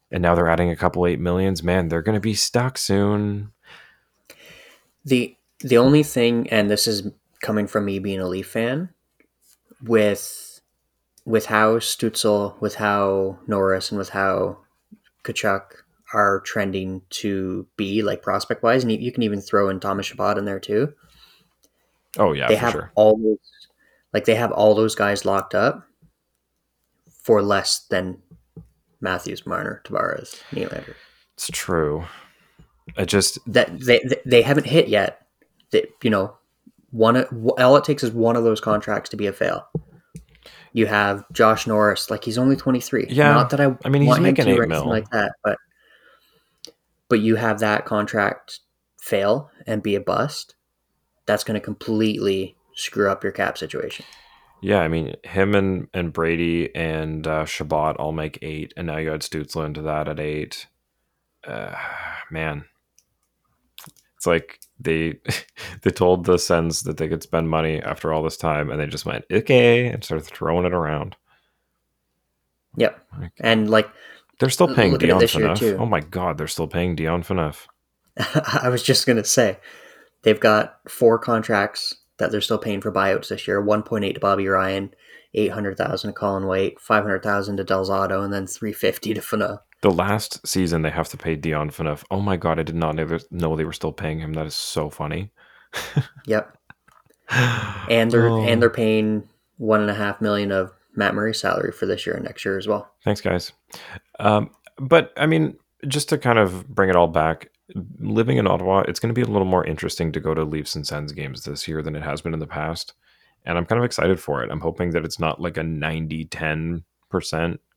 [0.10, 1.62] and now they're adding a couple eight millions.
[1.62, 3.51] Man, they're going to be stuck soon.
[5.06, 7.12] The the only thing, and this is
[7.43, 8.89] coming from me being a Leaf fan,
[9.84, 10.62] with
[11.26, 14.58] with how Stützle, with how Norris, and with how
[15.24, 15.62] Tkachuk
[16.13, 20.38] are trending to be like prospect wise, and you, can even throw in Thomas Chabot
[20.38, 20.93] in there too.
[22.17, 22.91] Oh yeah, they for have sure.
[22.96, 23.38] all those,
[24.14, 25.88] like they have all those guys locked up
[27.24, 28.22] for less than
[29.01, 30.95] Matthews, Marner, Tavares, Nylander.
[31.34, 32.05] It's true.
[32.97, 35.26] I just That they they haven't hit yet.
[35.72, 36.38] That you know,
[36.94, 37.24] one
[37.60, 39.68] all it takes is one of those contracts to be a fail.
[40.72, 43.08] You have Josh Norris, like he's only twenty three.
[43.10, 44.88] Yeah, not that I, I mean, he's making eight mil.
[44.88, 45.58] like that, but
[47.10, 48.60] but you have that contract
[49.02, 50.56] fail and be a bust.
[51.26, 54.06] That's going to completely screw up your cap situation.
[54.62, 58.98] yeah, I mean, him and and Brady and uh, Chabot all make eight, and now
[58.98, 60.68] you add Stützle into that at eight.
[61.48, 61.76] Uh,
[62.32, 62.66] man,
[64.18, 65.19] It's like they
[65.81, 68.88] they told the Sens that they could spend money after all this time, and they
[68.88, 71.15] just went okay and started throwing it around.
[72.77, 72.99] Yep.
[73.13, 73.89] Oh like- And like
[74.39, 75.79] They're still paying Dion Phaneuf.
[75.79, 77.67] Oh my god, they're still paying Dion Phaneuf.
[78.63, 79.57] I was just gonna say,
[80.23, 83.61] they've got four contracts that they're still paying for buyouts this year.
[83.61, 84.93] One point eight to Bobby Ryan,
[85.34, 86.43] eight hundred thousand to Colin
[86.89, 89.59] hundred thousand to Delzato, and then three fifty to Fana.
[89.84, 92.03] The last season they have to pay Dion Phaneuf.
[92.09, 94.34] Oh my god, I did not know, know they were still paying him.
[94.34, 95.31] That is so funny.
[96.25, 96.57] Yep.
[97.89, 98.43] And they're Oh.
[98.43, 99.27] and they're paying
[99.57, 102.57] one and a half million of Matt Murray's salary for this year and next year
[102.57, 102.91] as well.
[103.03, 103.51] Thanks, guys.
[104.19, 105.57] Um, but I mean,
[105.88, 107.49] just to kind of bring it all back,
[107.99, 110.75] living in Ottawa, it's going to be a little more interesting to go to Leafs
[110.75, 112.93] and Sens games this year than it has been in the past.
[113.45, 114.51] And I'm kind of excited for it.
[114.51, 116.84] I'm hoping that it's not like a 90 10%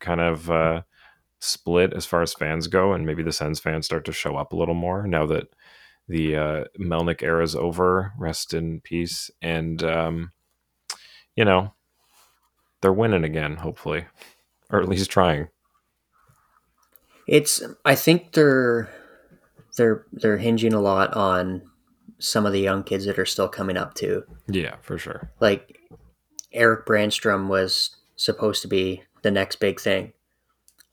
[0.00, 0.82] kind of uh,
[1.46, 2.92] split as far as fans go.
[2.92, 5.48] And maybe the Sens fans start to show up a little more now that
[6.08, 8.12] the uh, Melnyk era is over.
[8.18, 9.30] Rest in peace.
[9.40, 10.32] And, um,
[11.34, 11.74] you know,
[12.80, 14.06] they're winning again, hopefully,
[14.70, 15.48] or at least trying.
[17.26, 18.88] It's I think they're
[19.76, 21.62] they're they're hinging a lot on
[22.18, 24.22] some of the young kids that are still coming up too.
[24.46, 25.32] Yeah, for sure.
[25.40, 25.78] Like
[26.52, 30.12] Erik Brännström was supposed to be the next big thing.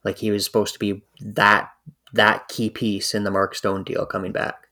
[0.04, 1.70] Like he was supposed to be that
[2.12, 4.68] that key piece in the Mark Stone deal coming back.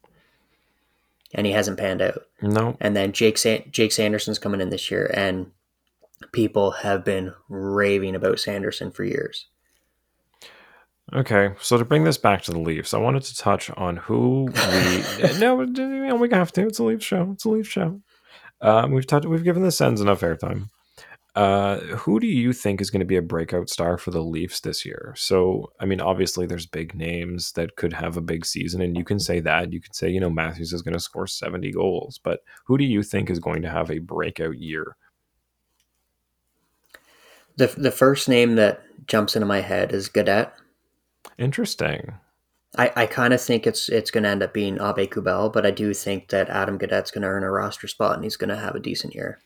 [1.34, 2.22] And he hasn't panned out.
[2.42, 5.50] No, And then Jake San- Jake Sanderson's coming in this year and
[6.32, 9.46] people have been raving about Sanderson for years.
[11.12, 14.48] Okay, so to bring this back to the Leafs, I wanted to touch on who
[14.54, 15.38] we.
[15.38, 16.66] no, we have to.
[16.66, 17.32] It's a Leafs show.
[17.32, 18.00] It's a Leafs show.
[18.62, 19.26] Um, we've touched.
[19.26, 20.68] We've given the Sens enough airtime.
[21.34, 24.60] Uh, who do you think is going to be a breakout star for the Leafs
[24.60, 25.14] this year?
[25.16, 29.04] So, I mean, obviously, there's big names that could have a big season, and you
[29.04, 29.72] can say that.
[29.72, 32.84] You could say, you know, Matthews is going to score 70 goals, but who do
[32.84, 34.96] you think is going to have a breakout year?
[37.56, 40.52] The the first name that jumps into my head is Gaudette.
[41.38, 42.14] Interesting.
[42.76, 45.70] I, I kind of think it's it's going to end up being Aubé-Kubel, but I
[45.70, 48.56] do think that Adam Gaudette's going to earn a roster spot and he's going to
[48.56, 49.40] have a decent year.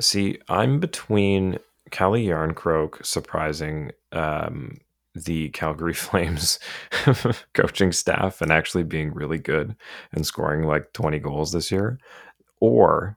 [0.00, 1.58] See, I'm between
[1.90, 4.78] Calle Järnkrok surprising um,
[5.14, 6.58] the Calgary Flames
[7.54, 9.74] coaching staff and actually being really good
[10.12, 11.98] and scoring like 20 goals this year,
[12.60, 13.16] or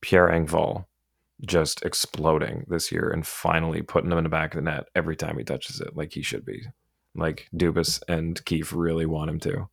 [0.00, 0.86] Pierre Engvall
[1.44, 5.16] just exploding this year and finally putting him in the back of the net every
[5.16, 6.62] time he touches it, like he should be.
[7.14, 9.68] Like Dubas and Keefe really want him to.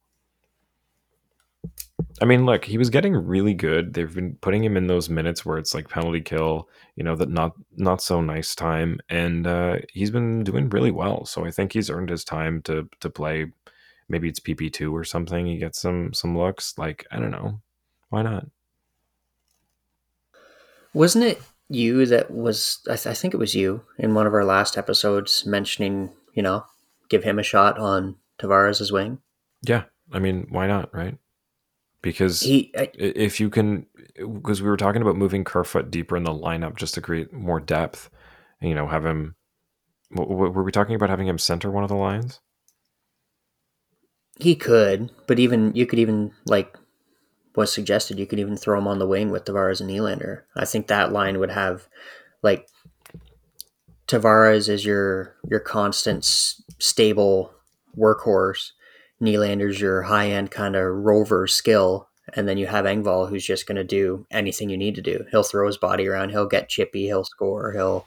[2.24, 3.94] I mean, look, he was getting really good.
[3.94, 7.28] They've been putting him in those minutes where it's like penalty kill, you know, that
[7.28, 11.26] not not so nice time, and uh, he's been doing really well.
[11.26, 13.48] So I think he's earned his time to to play.
[14.08, 15.46] Maybe it's PP two or something.
[15.46, 16.78] He gets some some looks.
[16.78, 17.60] Like I don't know,
[18.08, 18.48] why not?
[20.94, 24.34] Wasn't it you that was, I, th- I think it was you in one of
[24.34, 26.64] our last episodes mentioning, you know,
[27.10, 29.20] give him a shot on Tavares' wing?
[29.62, 31.18] Yeah, I mean, why not, right?
[32.04, 36.24] Because He, I, if you can because we were talking about moving Kerfoot deeper in
[36.24, 38.12] the lineup just to create more depth
[38.62, 39.36] and, you know have him
[40.12, 42.40] were we talking about having him center one of the lines
[44.40, 46.78] he could, but even, you could even, like,
[47.56, 50.42] was suggested, you could even throw him on the wing with Tavares and Nylander.
[50.56, 51.88] I think that line would have,
[52.42, 52.68] like,
[54.08, 57.54] Tavares is your your constant stable
[57.98, 58.72] workhorse.
[59.24, 63.66] Nylander's your high end kind of rover skill, and then you have Engvall who's just
[63.68, 65.26] going to do anything you need to do.
[65.32, 66.30] He'll throw his body around.
[66.30, 67.06] He'll get chippy.
[67.06, 67.72] He'll score.
[67.72, 68.06] He'll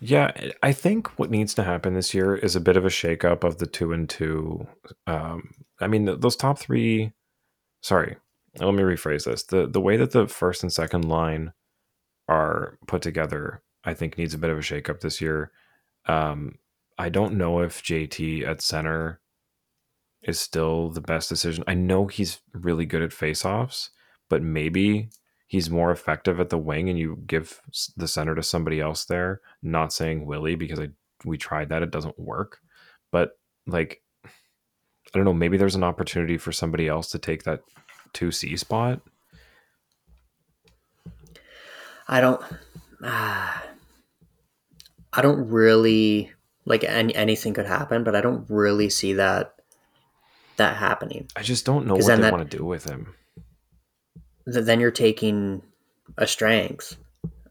[0.00, 3.44] yeah i think what needs to happen this year is a bit of a shakeup
[3.44, 4.66] of the two and two
[5.06, 7.12] um i mean those top three
[7.80, 8.16] sorry
[8.58, 11.52] let me rephrase this the the way that the first and second line
[12.28, 15.52] are put together i think needs a bit of a shakeup this year
[16.06, 16.58] um
[16.98, 19.20] i don't know if jt at center
[20.22, 21.64] is still the best decision.
[21.66, 23.90] I know he's really good at faceoffs
[24.32, 25.10] but maybe
[25.46, 27.60] he's more effective at the wing and you give
[27.98, 29.42] the center to somebody else there.
[29.62, 30.88] Not saying willie because i
[31.26, 32.60] we tried that it doesn't work.
[33.10, 33.32] But
[33.66, 34.30] like i
[35.12, 37.60] don't know maybe there's an opportunity for somebody else to take that
[38.14, 39.02] 2c spot.
[42.08, 42.42] I don't.
[43.04, 43.62] Ah,
[45.12, 46.32] I don't really
[46.64, 49.56] like any, anything could happen, but I don't really see that
[50.62, 51.28] that happening.
[51.36, 53.14] i just don't know what they that- want to do with him
[54.52, 55.62] Th- Then you're taking
[56.18, 56.96] a strength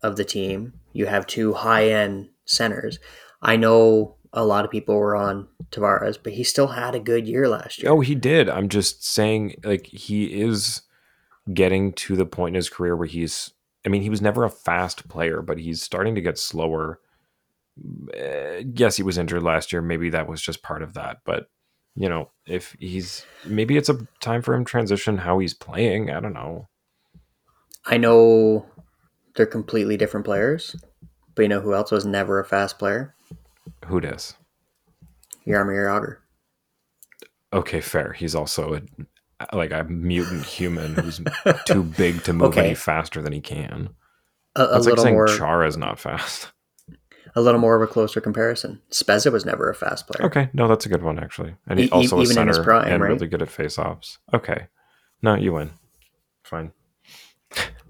[0.03, 0.73] of the team.
[0.93, 2.99] You have two high end centers.
[3.41, 7.27] I know a lot of people were on Tavares, but he still had a good
[7.27, 7.91] year last year.
[7.91, 8.49] Oh, he did.
[8.49, 10.81] I'm just saying, like, he is
[11.53, 13.51] getting to the point in his career where he's,
[13.85, 16.99] I mean, he was never a fast player, but he's starting to get slower.
[18.13, 19.81] Uh, yes, he was injured last year.
[19.81, 21.19] Maybe that was just part of that.
[21.25, 21.47] But,
[21.95, 26.09] you know, if he's, maybe it's a time for him to transition how he's playing.
[26.09, 26.67] I don't know.
[27.85, 28.65] I know
[29.35, 30.75] they're completely different players,
[31.35, 33.15] but you know who else was never a fast player?
[33.85, 34.35] Who does?
[35.47, 36.17] Jaromir Jagr.
[37.53, 38.13] Okay, fair.
[38.13, 38.81] He's also a
[39.55, 41.19] like a mutant human who's
[41.65, 42.65] too big to move Okay.
[42.67, 43.89] any faster than he can.
[44.55, 46.51] A, a That's like saying more, Chara's not fast.
[47.35, 48.81] A little more of a closer comparison.
[48.91, 50.25] Spezza was never a fast player.
[50.25, 52.57] Okay, no, that's a good one actually, and he also e- a even in his
[52.57, 53.09] center prime, and right?
[53.09, 54.17] really good at face-offs.
[54.33, 54.67] Okay,
[55.21, 55.71] no, you win.
[56.43, 56.71] Fine.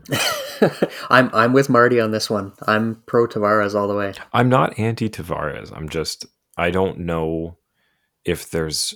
[1.10, 2.54] I'm I'm with Marty on this one.
[2.68, 4.14] I'm pro Tavares all the way.
[4.34, 5.76] I'm not anti Tavares.
[5.76, 6.26] I'm just
[6.58, 7.58] I don't know
[8.26, 8.94] if there's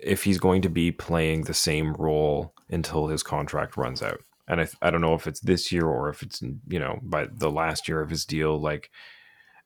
[0.00, 4.20] if he's going to be playing the same role until his contract runs out.
[4.48, 7.26] And I I don't know if it's this year or if it's you know by
[7.30, 8.58] the last year of his deal.
[8.58, 8.90] Like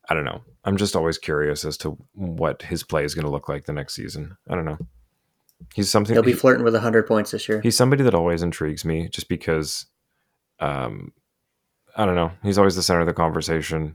[0.09, 0.43] I don't know.
[0.65, 3.73] I'm just always curious as to what his play is going to look like the
[3.73, 4.37] next season.
[4.49, 4.79] I don't know.
[5.75, 6.15] He's something.
[6.15, 7.61] He'll be he- flirting with 100 points this year.
[7.61, 9.87] he's somebody that always intrigues me just because
[10.61, 11.13] um
[11.97, 13.95] i don't know he's always the center of the conversation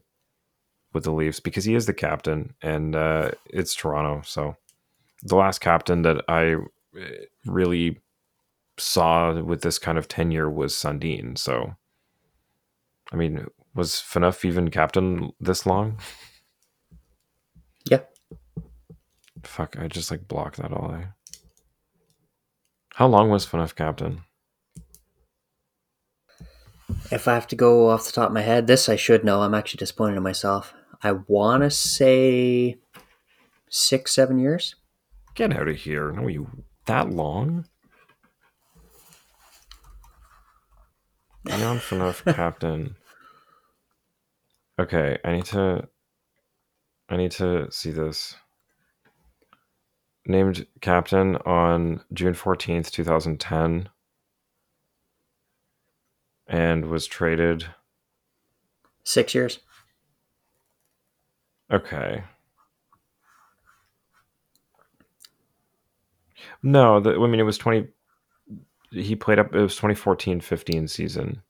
[0.94, 4.56] with the leafs because he is the captain and uh it's toronto so
[5.24, 6.60] the last captain that i uh,
[7.48, 8.00] really
[8.78, 11.76] saw with this kind of tenure was sundin so
[13.12, 15.98] i mean was Phaneuf even captain this long
[17.90, 18.02] Yeah.
[19.44, 21.06] fuck i just like blocked that all eh?
[22.96, 24.22] how long was Phaneuf captain
[27.10, 29.42] If I have to go off the top of my head, this I should know.
[29.42, 30.74] I'm actually disappointed in myself.
[31.04, 32.80] I want to say
[33.70, 34.76] six, seven years.
[35.36, 36.12] Get out of here.
[36.12, 36.48] No, you
[36.86, 37.66] that long?
[41.46, 42.96] Leon Phaneuf, captain.
[44.82, 45.88] Okay, I need to
[47.10, 48.36] I need to see this.
[50.26, 53.90] Named captain on June 14th, 2010
[56.48, 57.66] and was traded
[59.04, 59.60] Six years.
[61.72, 62.24] Okay.
[66.62, 67.88] No, the, I mean it was twenty.
[68.92, 69.56] He played up.
[69.56, 71.42] It was 2014-15 season.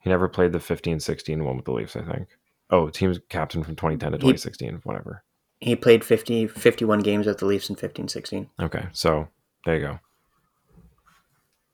[0.00, 1.96] He never played the 15-16 one with the Leafs.
[1.96, 2.28] I think.
[2.70, 4.80] Oh, team's captain from 2010 to He- 2016.
[4.84, 5.24] Whatever.
[5.60, 8.48] He played 50, 51 games with the Leafs in 15 16.
[8.60, 9.28] Okay, so
[9.64, 9.98] there you go.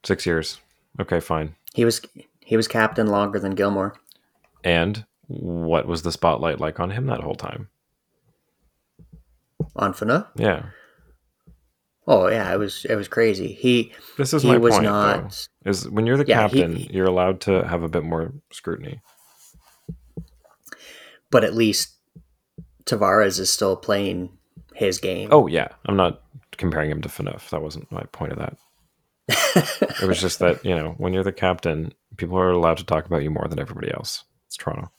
[0.04, 0.60] Six years.
[1.00, 1.54] Okay, fine.
[1.74, 2.00] He was
[2.40, 3.94] he was captain longer than Gilmour.
[4.62, 7.68] And what was the spotlight like on him that whole time?
[9.76, 10.28] On Fana?
[10.36, 10.66] Yeah,
[12.06, 13.52] Oh yeah, it was it was crazy.
[13.52, 14.84] He this is he my was point.
[14.84, 15.30] not
[15.64, 18.32] though, is when you're the Yeah, he- captain, you're allowed to have a bit more
[18.52, 19.00] scrutiny.
[21.30, 21.94] but at least
[22.84, 24.30] Tavares is still playing
[24.74, 25.28] his game.
[25.32, 26.22] Oh yeah, I'm not
[26.56, 27.48] comparing him to Phaneuf.
[27.50, 28.56] That wasn't my point of that.
[30.02, 33.06] It was just that you know when you're the captain, people are allowed to talk
[33.06, 34.24] about you more than everybody else.
[34.46, 34.90] It's Toronto.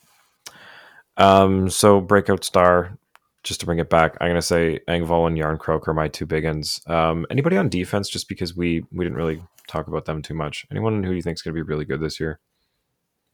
[1.18, 1.70] Um.
[1.70, 2.98] So breakout star.
[3.46, 6.46] Just to bring it back, I'm gonna say Engvall and Järnkrok are my two big
[6.46, 6.82] uns.
[6.88, 8.10] Um, anybody on defense?
[8.10, 10.66] Just because we we didn't really talk about them too much.
[10.72, 12.40] Anyone who you think is gonna be really good this year?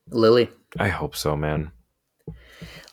[0.09, 0.49] Lily.
[0.77, 1.71] I hope so, man.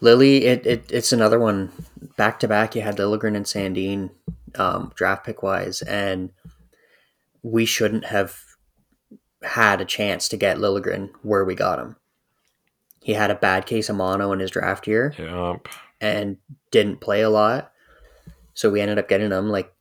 [0.01, 1.73] Lily, it, it it's another one.
[2.17, 4.11] Back to back, you had Liljegren and Sandin,
[4.55, 6.31] um, draft pick wise, and
[7.43, 8.41] we shouldn't have
[9.43, 11.97] had a chance to get Liljegren where we got him.
[13.03, 15.69] He had a bad case of mono in his draft year Yep.
[16.01, 16.37] And
[16.71, 17.73] didn't play a lot,
[18.55, 19.49] so we ended up getting him.
[19.49, 19.73] Like,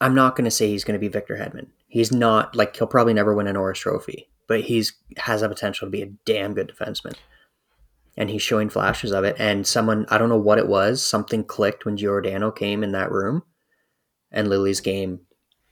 [0.00, 1.66] I'm not going to say he's going to be Victor Hedman.
[1.88, 5.86] He's not like he'll probably never win a Norris Trophy, but he's has a potential
[5.86, 7.14] to be a damn good defenseman
[8.16, 9.36] and he's showing flashes of it.
[9.38, 13.10] And someone, I don't know what it was, something clicked when Giordano came in that
[13.10, 13.42] room,
[14.30, 15.20] and Lily's game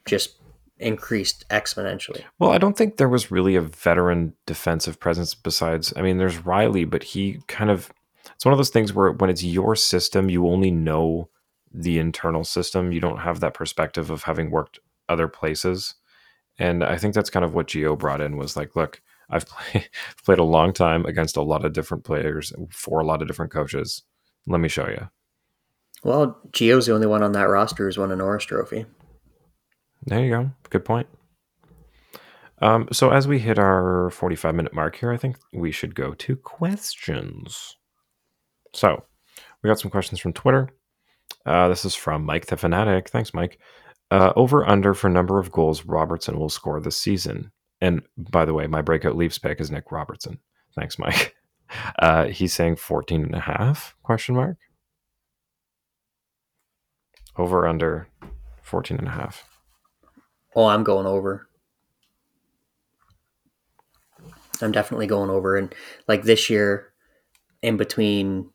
[0.04, 0.36] just
[0.78, 2.24] increased exponentially.
[2.38, 6.38] Well, I don't think there was really a veteran defensive presence besides, I mean, there's
[6.38, 7.92] Rielly, but he kind of,
[8.34, 11.28] it's one of those things where when it's your system, you only know
[11.72, 12.92] the internal system.
[12.92, 15.94] You don't have that perspective of having worked other places.
[16.58, 19.00] And I think that's kind of what Geo brought in was like, look,
[19.30, 19.86] I've play,
[20.24, 23.52] played a long time against a lot of different players for a lot of different
[23.52, 24.02] coaches.
[24.46, 25.08] Let me show you.
[26.04, 28.86] Well, Gio's the only one on that roster who's won a Norris Trophy.
[30.04, 30.50] There you go.
[30.68, 31.06] Good point.
[32.60, 36.14] Um, so as we hit our 45 minute mark here, I think we should go
[36.14, 37.76] to questions.
[38.72, 39.04] So
[39.62, 40.68] we got some questions from Twitter.
[41.44, 43.08] Uh, this is from Mike the Fanatic.
[43.08, 43.58] Thanks, Mike.
[44.10, 47.50] Uh, over under for number of goals Robertson will score this season.
[47.80, 50.38] And by the way, my breakout Leafs pick is Nick Robertson.
[50.74, 51.34] Thanks, Mike.
[51.98, 54.58] Uh, he's saying 14 and a half, question mark.
[57.38, 58.08] Over under
[58.60, 59.48] 14 and a half.
[60.54, 61.48] Oh, I'm going over.
[64.60, 65.56] I'm definitely going over.
[65.56, 65.74] And
[66.06, 66.92] like this year,
[67.62, 68.50] in between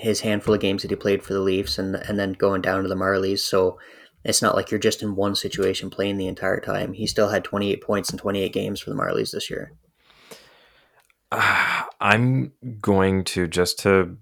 [0.00, 2.82] his handful of games that he played for the Leafs and and then going down
[2.82, 3.78] to the Marlies, so
[4.24, 6.92] it's not like you're just in one situation playing the entire time.
[6.92, 9.72] He still had 28 points in 28 games for the Marlies this year.
[11.30, 14.16] Uh, I'm going to just to,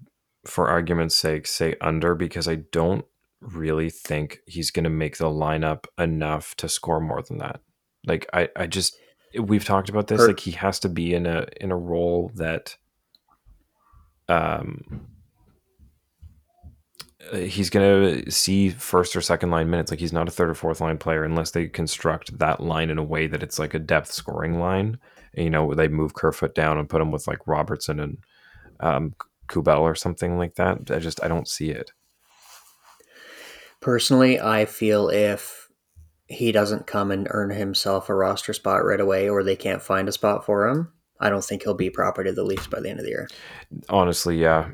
[0.45, 3.05] for argument's sake, say under because I don't
[3.39, 7.61] really think he's going to make the lineup enough to score more than that.
[8.05, 8.97] Like I, I just
[9.39, 10.19] we've talked about this.
[10.19, 12.75] Like he has to be in a in a role that,
[14.27, 15.07] um,
[17.33, 19.91] he's going to see first or second line minutes.
[19.91, 22.97] Like he's not a third or fourth line player unless they construct that line in
[22.97, 24.99] a way that it's like a depth scoring line.
[25.33, 28.17] And, you know, they move Kerfoot down and put him with like Robertson and
[28.79, 29.13] um,
[29.47, 30.89] Kubel or something like that.
[30.89, 31.91] I just I don't see it.
[33.81, 35.69] Personally, I feel if
[36.27, 40.07] he doesn't come and earn himself a roster spot right away, or they can't find
[40.07, 42.89] a spot for him, I don't think he'll be property of the Leafs by the
[42.89, 43.27] end of the year.
[43.89, 44.69] Honestly, yeah.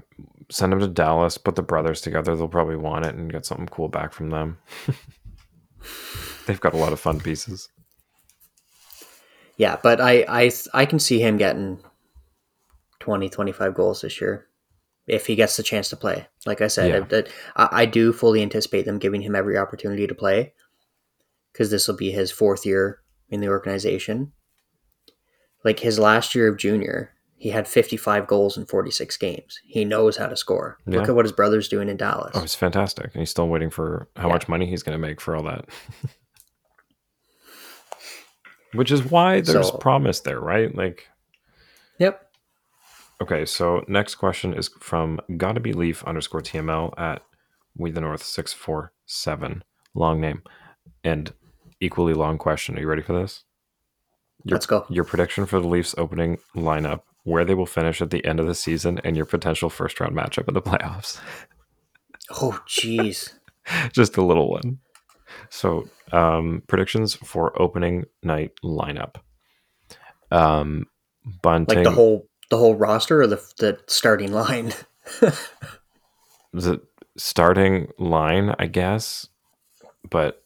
[0.52, 2.36] Send him to Dallas, put the brothers together.
[2.36, 4.60] They'll probably want it and get something cool back from them.
[6.46, 7.70] They've got a lot of fun pieces.
[9.58, 11.80] Yeah, but I, I I can see him getting
[13.00, 14.48] 20, 25 goals this year
[15.08, 16.28] if he gets the chance to play.
[16.46, 17.22] Like I said, yeah.
[17.56, 20.54] I, I do fully anticipate them giving him every opportunity to play
[21.52, 24.34] because this will be his fourth year in the organization.
[25.64, 29.60] Like his last year of junior, he had 55 goals in 46 games.
[29.66, 30.78] He knows how to score.
[30.88, 31.00] Yeah.
[31.00, 32.32] Look at what his brother's doing in Dallas.
[32.34, 33.06] Oh, it's fantastic.
[33.14, 34.34] And he's still waiting for how yeah.
[34.34, 35.66] much money he's going to make for all that.
[38.74, 40.74] Which is why there's so, promise there, right?
[40.76, 41.08] Like,
[41.98, 42.30] yep.
[43.22, 47.22] Okay, so next question is from gotta be leaf underscore TML at
[47.78, 49.64] we the north six four seven.
[49.94, 50.44] Long name.
[51.06, 51.34] And
[51.80, 52.78] equally long question.
[52.78, 53.46] Are you ready for this?
[54.44, 54.86] Your, Let's go.
[54.90, 58.48] Your prediction for the Leafs opening lineup, where they will finish at the end of
[58.48, 61.20] the season, and your potential first round matchup in the playoffs.
[62.32, 63.34] Oh, jeez.
[63.92, 64.80] Just a little one.
[65.50, 69.16] So, um, predictions for opening night lineup.
[70.32, 70.86] Um,
[71.42, 74.74] Bunting, like the whole the whole roster or the the starting line.
[76.54, 76.82] the
[77.18, 79.28] starting line, I guess,
[80.10, 80.44] but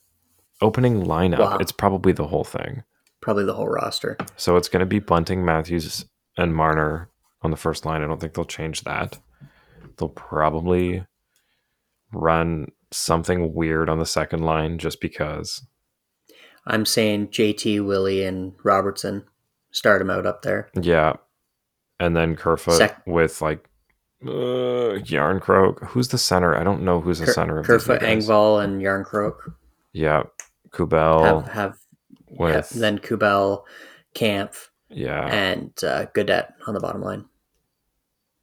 [0.61, 1.57] opening lineup, wow.
[1.59, 2.83] it's probably the whole thing.
[3.21, 4.17] Probably the whole roster.
[4.37, 6.05] So it's going to be Bunting, Matthews,
[6.39, 7.09] and Marner
[7.41, 8.01] on the first line.
[8.01, 9.19] I don't think they'll change that.
[9.97, 11.05] They'll probably
[12.13, 15.65] run something weird on the second line just because.
[16.65, 19.25] I'm saying JT, Willie, and Robertson.
[19.71, 20.69] Start them out up there.
[20.79, 21.13] Yeah.
[21.99, 23.69] And then Kerfoot Sec- with like
[24.23, 25.89] uh, Järnkrok.
[25.89, 26.55] Who's the center?
[26.55, 29.35] I don't know who's the Ker- center of Kerfoot, Engvall, and Järnkrok.
[29.91, 30.23] Yeah.
[30.71, 31.23] Kubel.
[31.23, 31.77] Have, have,
[32.29, 33.65] with, have then Kubel,
[34.15, 34.68] Kampf.
[34.89, 35.25] Yeah.
[35.27, 37.25] And uh, Gaudette on the bottom line.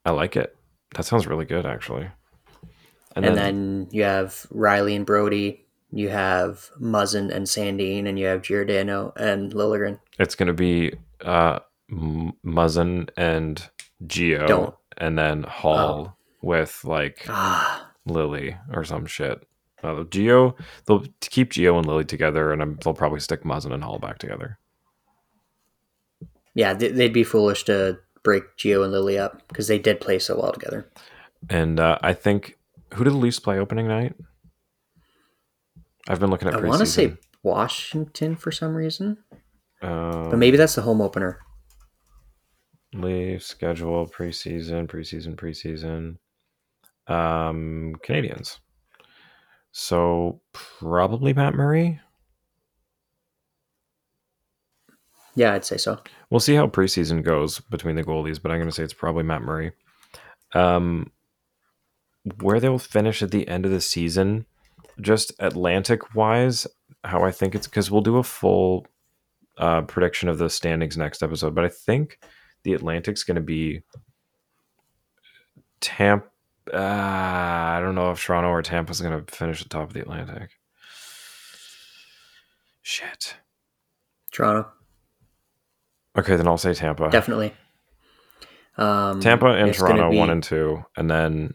[0.05, 0.55] I like it.
[0.95, 2.09] That sounds really good, actually.
[3.15, 5.65] And, and then, then, you have Rielly and Brodie.
[5.91, 9.99] You have Muzzin and Sandin, and you have Giordano and Liljegren.
[10.19, 11.59] It's going to be uh,
[11.91, 13.69] Muzzin and
[14.05, 14.75] Geo, Don't.
[14.97, 16.13] and then Holl oh.
[16.41, 17.91] with like ah.
[18.05, 19.45] Lily or some shit.
[19.83, 23.83] Uh, Geo, they'll keep Geo and Lily together, and I'm, they'll probably stick Muzzin and
[23.83, 24.59] Holl back together.
[26.57, 30.39] Yeah, they'd be foolish to break Geo and Lily up because they did play so
[30.41, 30.89] well together.
[31.51, 32.57] And uh, I think
[32.95, 34.15] who did the Leafs play opening night?
[36.07, 36.55] I've been looking at.
[36.55, 36.65] Preseason.
[36.65, 39.19] I want to say Washington for some reason,
[39.83, 41.37] um, but maybe that's the home opener.
[42.91, 46.17] Leaf schedule preseason, preseason, preseason.
[47.13, 48.57] Um, Canadiens.
[49.71, 52.01] So probably Matt Murray.
[55.37, 55.99] Yeah, I'd say so.
[56.31, 59.21] We'll see how preseason goes between the goalies, but I'm going to say it's probably
[59.21, 59.71] Matt Murray.
[60.55, 61.11] Um,
[62.41, 64.47] where they'll finish at the end of the season,
[64.99, 66.65] just Atlantic wise,
[67.03, 68.87] how I think it's because we'll do a full
[69.59, 72.19] uh, prediction of the standings next episode, but I think
[72.63, 73.83] the Atlantic's going to be
[75.81, 76.25] Tampa
[76.73, 80.01] uh, I don't know if Toronto or Tampa's going to finish the top of the
[80.01, 80.49] Atlantic.
[82.81, 83.37] Shit.
[84.31, 84.67] Toronto.
[86.17, 87.09] Okay, then I'll say Tampa.
[87.09, 87.53] Definitely.
[88.77, 90.17] Um, Tampa and Toronto, be...
[90.17, 91.53] one and two, and then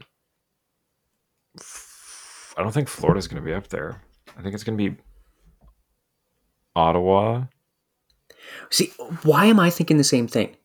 [2.57, 4.01] I don't think Florida's going to be up there.
[4.37, 4.97] I think it's going to be
[6.75, 7.45] Ottawa.
[8.69, 8.91] See,
[9.23, 10.55] why am I thinking the same thing?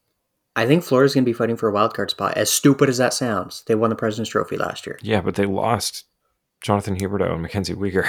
[0.57, 2.37] I think Florida's going to be fighting for a wild card spot.
[2.37, 4.99] As stupid as that sounds, they won the President's Trophy last year.
[5.03, 6.05] Yeah, but they lost
[6.61, 8.09] Jonathan Huberdeau and Mackenzie Weegar.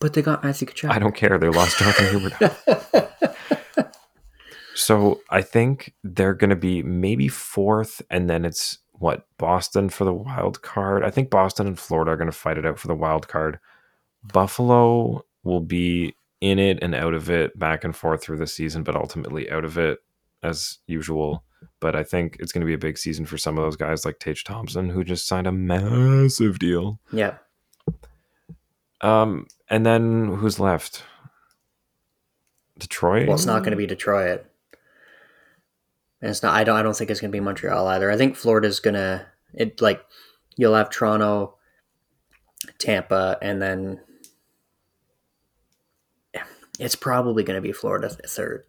[0.00, 0.90] But they got Matthew Tkachuk.
[0.90, 1.38] I don't care.
[1.38, 3.10] They lost Jonathan Huberdeau.
[4.74, 10.04] So I think they're going to be maybe fourth, and then it's what Boston for
[10.04, 11.04] the wild card.
[11.04, 13.58] I think Boston and Florida are going to fight it out for the wild card.
[14.32, 18.82] Buffalo will be in it and out of it, back and forth through the season,
[18.82, 19.98] but ultimately out of it
[20.42, 21.44] as usual.
[21.80, 24.04] But I think it's going to be a big season for some of those guys
[24.04, 27.00] like Tage Thompson, who just signed a massive deal.
[27.12, 27.36] yeah.
[29.00, 31.02] Um, and then who's left?
[32.78, 33.28] Detroit.
[33.28, 34.46] Well, it's not going to be Detroit.
[36.24, 36.54] And it's not.
[36.54, 36.76] I don't.
[36.76, 38.10] I don't think it's going to be Montreal either.
[38.10, 39.26] I think Florida's going to.
[39.52, 40.02] It like
[40.56, 41.58] you'll have Toronto,
[42.78, 44.00] Tampa, and then
[46.78, 48.64] it's probably going to be Florida th- third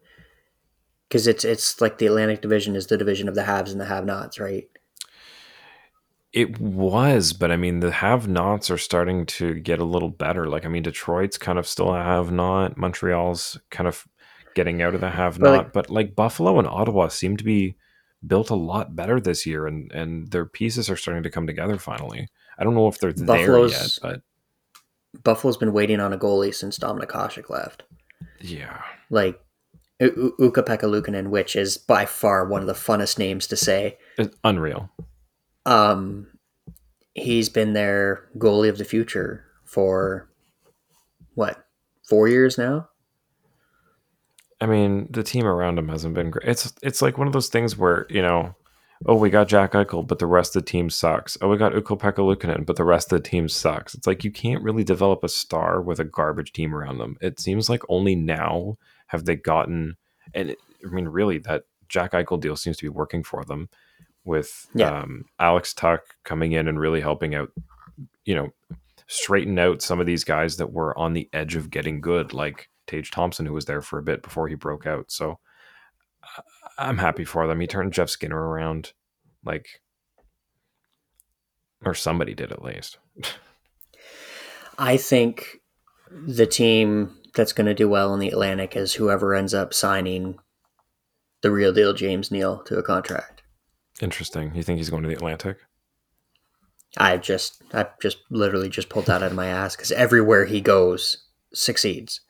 [1.08, 3.86] because it's it's like the Atlantic Division is the division of the haves and the
[3.86, 4.68] have-nots, right?
[6.34, 10.46] It was, but I mean, the have-nots are starting to get a little better.
[10.46, 12.76] Like, I mean, Detroit's kind of still a have-not.
[12.76, 14.06] Montreal's kind of
[14.56, 17.76] getting out of the have-not, like- but like Buffalo and Ottawa seem to be
[18.26, 21.78] built a lot better this year, and and their pieces are starting to come together
[21.78, 22.26] finally.
[22.58, 24.22] I don't know if they're there yet, but
[25.22, 27.84] Buffalo's been waiting on a goalie since Dominic Hasek left.
[28.40, 29.38] yeah, Like
[30.00, 33.98] U- U- Ukko Pekka which is by far one of the funnest names to say.
[34.18, 34.90] it's unreal.
[35.64, 36.26] Um,
[37.14, 40.28] he's been their goalie of the future for
[41.34, 41.64] what
[42.08, 42.88] four years now.
[44.60, 46.48] I mean, the team around him hasn't been great.
[46.48, 48.54] It's it's like one of those things where you know,
[49.04, 51.36] oh, we got Jack Eichel, but the rest of the team sucks.
[51.40, 53.94] Oh, we got Ukko Pekka but the rest of the team sucks.
[53.94, 57.16] It's like you can't really develop a star with a garbage team around them.
[57.20, 58.78] It seems like only now
[59.08, 59.96] have they gotten,
[60.34, 63.68] and it, I mean, really, that Jack Eichel deal seems to be working for them,
[64.24, 65.00] with Yeah.
[65.02, 67.50] um, Alex Tuch coming in and really helping out.
[68.24, 68.52] You know,
[69.06, 72.68] straighten out some of these guys that were on the edge of getting good, like
[72.86, 75.10] Tage Thompson, who was there for a bit before he broke out.
[75.10, 75.38] So
[76.78, 77.60] I'm happy for them.
[77.60, 78.92] He turned Jeff Skinner around,
[79.44, 79.66] like,
[81.84, 82.98] or somebody did at least.
[84.78, 85.60] I think
[86.10, 90.38] the team that's going to do well in the Atlantic is whoever ends up signing
[91.42, 93.42] the real deal James Neal to a contract.
[94.00, 94.54] Interesting.
[94.54, 95.58] You think he's going to the Atlantic?
[96.98, 100.60] I just, I just literally just pulled that out of my ass because everywhere he
[100.60, 102.20] goes succeeds.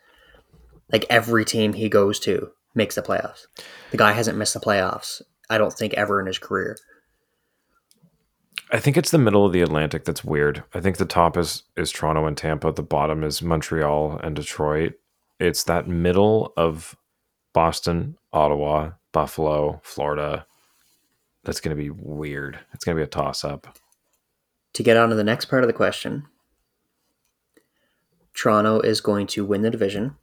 [0.93, 3.47] Like every team he goes to makes the playoffs.
[3.91, 5.22] The guy hasn't missed the playoffs.
[5.49, 6.76] I don't think ever in his career.
[8.72, 10.64] I think it's the middle of the Atlantic that's weird.
[10.74, 12.72] I think the top is is Toronto and Tampa.
[12.72, 14.95] The bottom is Montreal and Detroit.
[15.39, 16.97] It's that middle of
[17.53, 20.47] Boston, Ottawa, Buffalo, Florida.
[21.45, 22.59] That's going to be weird.
[22.72, 23.78] It's going to be a toss up.
[24.72, 26.26] To get on to the next part of the question,
[28.34, 30.16] Toronto is going to win the division,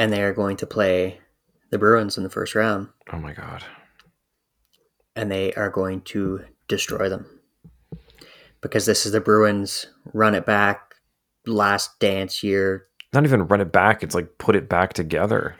[0.00, 1.20] and they are going to play
[1.70, 3.62] the Bruins in the first round, Oh my god.
[5.14, 7.26] and they are going to destroy them
[8.62, 10.94] because this is the Bruins run it back
[11.46, 14.02] last dance year, Not even run it back.
[14.02, 15.56] It's like put it back together.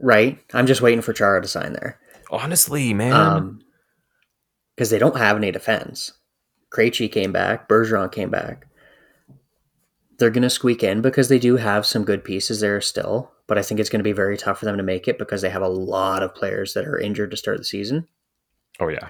[0.00, 0.38] right?
[0.52, 1.98] I'm just waiting for Chara to sign there.
[2.30, 3.12] Honestly, man.
[3.12, 3.60] Um,
[4.74, 6.12] because they don't have any defense.
[6.74, 8.66] Krejci came back, Bergeron came back.
[10.18, 13.58] They're going to squeak in because they do have some good pieces there still, but
[13.58, 15.50] I think it's going to be very tough for them to make it because they
[15.50, 18.08] have a lot of players that are injured to start the season.
[18.80, 19.08] oh yeah.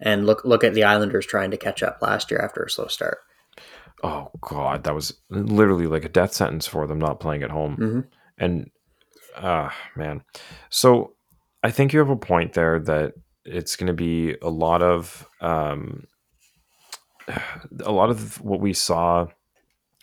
[0.00, 2.86] And look look at the Islanders trying to catch up last year after a slow
[2.86, 3.18] start.
[4.02, 7.76] Oh god, that was literally like a death sentence for them not playing at home.
[7.76, 8.00] hmm
[8.36, 8.70] And
[9.36, 10.22] ah man.
[10.70, 11.14] So
[11.62, 13.14] I think you have a point there that
[13.44, 16.06] it's going to be a lot of um
[17.80, 19.26] a lot of what we saw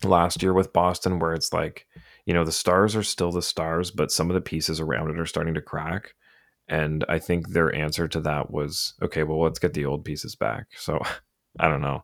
[0.04, 1.86] last year with Boston where it's like,
[2.26, 5.20] you know, the stars are still the stars, but some of the pieces around it
[5.20, 6.16] are starting to crack.
[6.70, 10.36] And I think their answer to that was, okay, well, let's get the old pieces
[10.36, 10.68] back.
[10.78, 11.00] So
[11.60, 12.04] I don't know.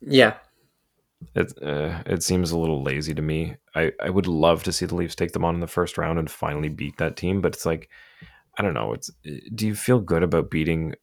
[0.00, 0.34] Yeah.
[1.36, 3.56] It uh, it seems a little lazy to me.
[3.76, 6.18] I, I would love to see the Leafs take them on in the first round
[6.18, 7.88] and finally beat that team, but it's like
[8.58, 8.92] I don't know.
[8.92, 9.08] It's
[9.54, 10.96] do you feel good about beating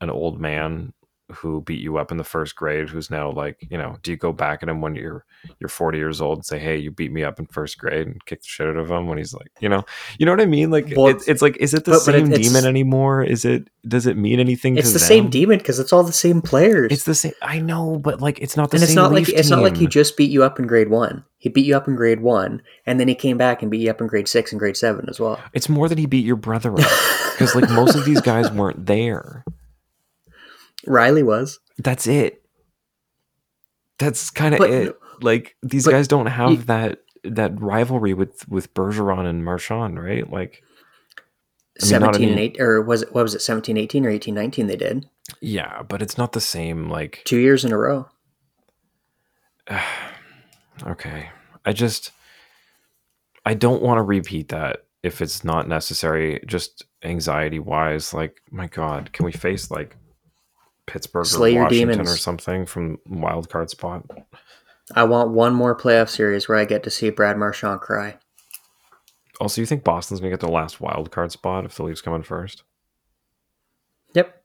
[0.00, 0.92] an old man
[1.32, 4.16] who beat you up in the first grade who's now like you know do you
[4.16, 5.24] go back at him when you're
[5.58, 8.22] you're 40 years old and say hey you beat me up in first grade and
[8.26, 9.84] kick the shit out of him when he's like you know
[10.18, 12.14] you know what i mean like Well, it's, it's like is it the but- but
[12.14, 15.06] same it- demon anymore is it does it mean anything It's the them?
[15.08, 16.92] same demon because it's all the same players.
[16.92, 19.26] it's the same i know but like it's not the and same it's not like
[19.28, 21.24] Leaf it's not like he just beat you up in grade one.
[21.38, 23.90] He beat you up in grade one, and then he came back and beat you
[23.90, 25.38] up in grade six and grade seven as well.
[25.52, 26.78] it's more that he beat your brother up
[27.32, 29.44] because like most of these guys weren't there
[30.86, 31.58] Rielly was.
[31.78, 32.42] that's it
[33.98, 38.72] that's kind of it like these guys don't have you- that that rivalry with with
[38.74, 40.62] bergeron and marchand right like
[41.82, 43.12] I mean, not Seventeen and eight, or was it?
[43.12, 43.40] What was it?
[43.42, 44.68] Seventeen, eighteen, or eighteen, nineteen?
[44.68, 45.08] They did
[45.40, 48.08] yeah but it's not the same like two years in a row.
[50.86, 51.30] okay
[51.64, 52.10] i just
[53.46, 58.66] i don't want to repeat that if it's not necessary just anxiety wise like my
[58.66, 59.96] god can we face like
[60.86, 62.12] pittsburgh Slay or your washington demons.
[62.12, 64.04] or something from wild card spot
[64.94, 68.18] I want one more playoff series where I get to see Brad Marchand cry.
[69.40, 72.14] also you think boston's gonna get the last wild card spot if the leafs come
[72.14, 72.62] in first
[74.14, 74.42] Yep.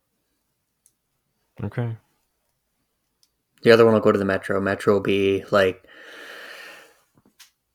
[1.65, 1.97] okay
[3.61, 4.59] The other one will go to the Metro.
[4.61, 5.83] Metro will be like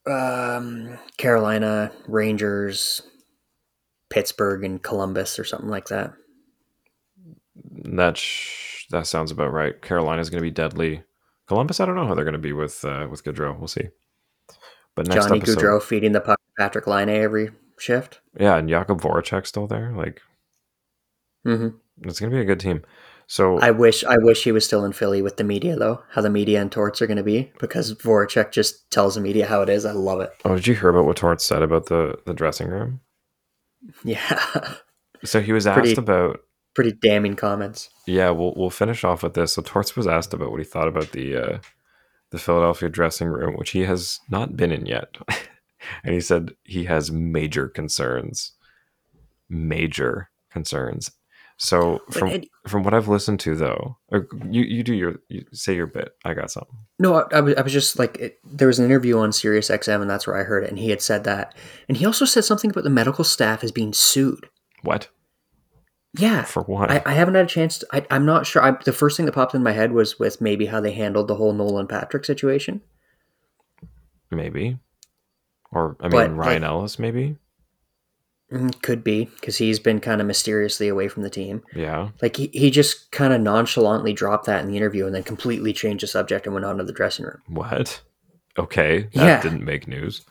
[0.06, 3.02] um, Carolina, Rangers,
[4.10, 6.12] Pittsburgh, and Columbus or something like that.
[7.84, 11.02] That sh- that sounds about right carolina's gonna be deadly
[11.48, 13.58] columbus i don't know how they're gonna be with uh with Gaudreau.
[13.58, 13.88] we'll see
[14.94, 18.20] but next Johnny episode Gaudreau feeding the puck Patrik Laine every shift.
[18.38, 20.20] yeah and Jakub Voracek still there like
[21.44, 21.68] hmm
[22.02, 22.82] It's gonna be a good team.
[23.26, 26.02] So I wish I wish he was still in Philly with the media though.
[26.10, 29.46] How the media and Torts are going to be because Voracek just tells the media
[29.46, 29.86] how it is.
[29.86, 30.30] I love it.
[30.44, 33.00] oh, did you hear about what Torts said about the the dressing room?
[34.04, 34.74] Yeah,
[35.24, 36.40] So he was asked Pretty- about.
[36.74, 37.88] Pretty damning comments.
[38.06, 39.54] Yeah, we'll we'll finish off with this.
[39.54, 41.58] So Torts was asked about what he thought about the uh,
[42.30, 45.16] the Philadelphia dressing room, which he has not been in yet,
[46.04, 48.52] and he said he has major concerns,
[49.48, 51.10] major concerns.
[51.56, 55.44] So from it- from what I've listened to, though, or you you do your you
[55.52, 56.10] say your bit.
[56.24, 56.74] I got something.
[56.98, 59.68] No, I, I, was, I was just like, it, there was an interview on Sirius
[59.70, 60.70] XM, and that's where I heard it.
[60.70, 61.54] And he had said that,
[61.88, 64.48] and he also said something about the medical staff is being sued.
[64.82, 65.08] What
[66.16, 66.90] Yeah, for what?
[66.90, 67.78] I, I haven't had a chance.
[67.78, 68.62] To, I, I'm not sure.
[68.62, 71.26] I, the first thing that popped in my head was with maybe how they handled
[71.28, 72.82] the whole Nolan Patrick situation.
[74.30, 74.78] maybe,
[75.72, 77.36] or I mean But, Ryan like- Ellis, maybe.
[78.52, 81.62] Mm, Could be because he's been kind of mysteriously away from the team.
[81.74, 82.10] Yeah.
[82.22, 85.72] Like he, he just kind of nonchalantly dropped that in the interview and then completely
[85.72, 87.40] changed the subject and went on to the dressing room.
[87.48, 88.02] What?
[88.58, 89.42] Okay, that Yeah.
[89.42, 90.24] didn't make news.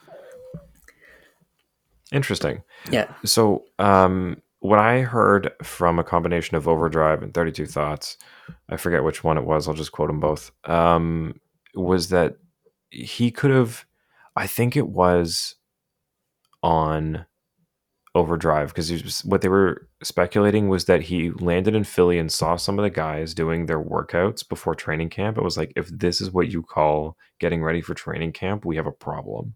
[2.11, 2.61] Interesting.
[2.91, 8.17] Yeah, So, um, what I heard from a combination of Overdrive and 32 Thoughts,
[8.69, 11.37] I forget which one it was, I'll just quote them both, um,
[11.75, 12.37] was that
[12.89, 13.85] he could have,
[14.37, 15.55] I think it was
[16.63, 17.25] on
[18.15, 22.79] Overdrive, because what they were speculating was that he landed in Philly and saw some
[22.79, 25.37] of the guys doing their workouts before training camp.
[25.37, 28.77] It was like, if this is what you call getting ready for training camp, we
[28.77, 29.55] have a problem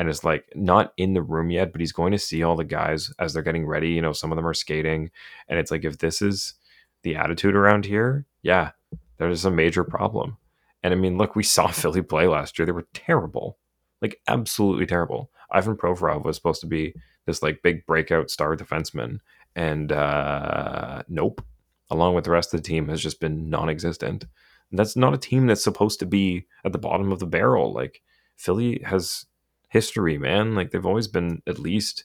[0.00, 2.64] and is like not in the room yet, but he's going to see all the
[2.64, 3.90] guys as they're getting ready.
[3.90, 5.10] You know, some of them are skating,
[5.46, 6.54] and it's like if this is
[7.02, 8.70] the attitude around here, yeah,
[9.18, 10.38] there's a major problem.
[10.82, 13.58] And I mean, look, we saw Philly play last year; they were terrible,
[14.00, 15.30] like absolutely terrible.
[15.50, 16.94] Ivan Provorov was supposed to be
[17.26, 19.18] this like big breakout star defenseman,
[19.54, 21.44] and uh, nope,
[21.90, 24.24] along with the rest of the team, has just been non-existent.
[24.72, 27.74] That's not a team that's supposed to be at the bottom of the barrel.
[27.74, 28.00] Like
[28.38, 29.26] Philly has
[29.70, 30.54] history, man.
[30.54, 32.04] Like they've always been at least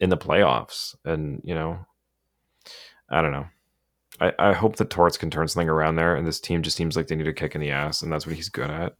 [0.00, 0.94] in the playoffs.
[1.04, 1.84] And, you know,
[3.10, 3.46] I don't know.
[4.20, 6.96] I, I hope that Torts can turn something around there and this team just seems
[6.96, 8.94] like they need a kick in the ass and that's what he's good at.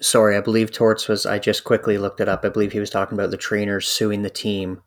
[0.00, 1.26] sorry, I believe Torts was.
[1.26, 2.44] I just quickly looked it up.
[2.44, 4.82] I believe he was talking about the trainers suing the team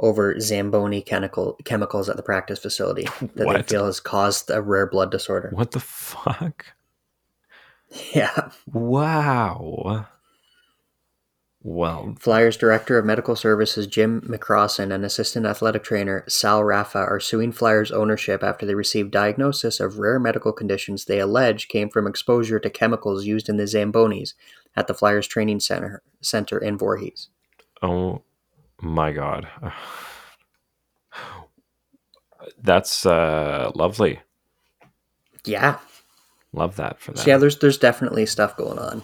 [0.00, 3.04] over Zamboni chemical chemicals at the practice facility
[3.36, 5.50] that they feel has caused a rare blood disorder.
[5.52, 6.66] What the fuck?
[8.12, 10.08] Yeah, Wow.
[11.66, 17.18] Well, Flyers Director of Medical Services Jim McCrossin and Assistant Athletic Trainer Sal Raffa are
[17.18, 22.06] suing Flyers ownership after they received diagnosis of rare medical conditions they allege came from
[22.06, 24.34] exposure to chemicals used in the Zambonis
[24.76, 27.28] at the Flyers Training Center Center in Voorhees.
[27.82, 28.20] oh
[28.82, 29.48] my god.
[32.62, 34.20] That's uh lovely.
[35.46, 35.78] Yeah,
[36.52, 37.20] Love that for that.
[37.20, 39.02] so yeah, there's there's definitely stuff going on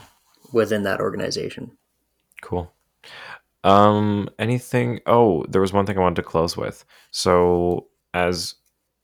[0.52, 1.72] within that organization.
[2.40, 2.72] Cool.
[3.64, 5.00] Um, anything?
[5.06, 6.84] Oh, there was one thing I wanted to close with.
[7.10, 8.54] So, as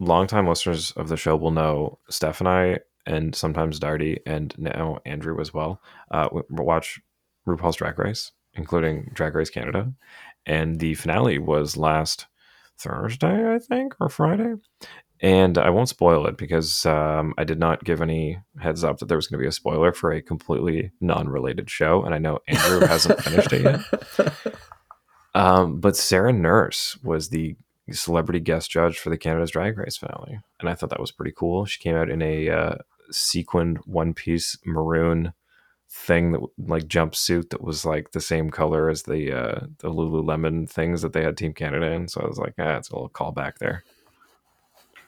[0.01, 4.99] longtime listeners of the show will know Steph and I, and sometimes Darty, and now
[5.07, 5.81] Andrew as well,
[6.11, 7.01] uh, watch
[7.47, 9.93] RuPaul's Drag Race, including Drag Race Canada,
[10.45, 12.27] and the finale was last
[12.79, 14.55] Thursday, I think, or Friday.
[15.21, 19.07] And I won't spoil it because um, I did not give any heads up that
[19.07, 22.41] there was going to be a spoiler for a completely non-related show, and I know
[22.47, 24.33] Andrew hasn't finished it yet.
[25.37, 27.57] Um, but Sarah Nurse was the
[27.91, 31.33] celebrity guest judge for the Canada's Drag Race finale, and I thought that was pretty
[31.37, 31.67] cool.
[31.67, 32.77] She came out in a uh,
[33.11, 35.35] sequined one piece maroon
[35.91, 40.69] thing that like jumpsuit that was like the same color as the uh, the Lululemon
[40.69, 42.09] things that they had Team Canada in.
[42.09, 43.85] So I was like, ah, it's a little callback there.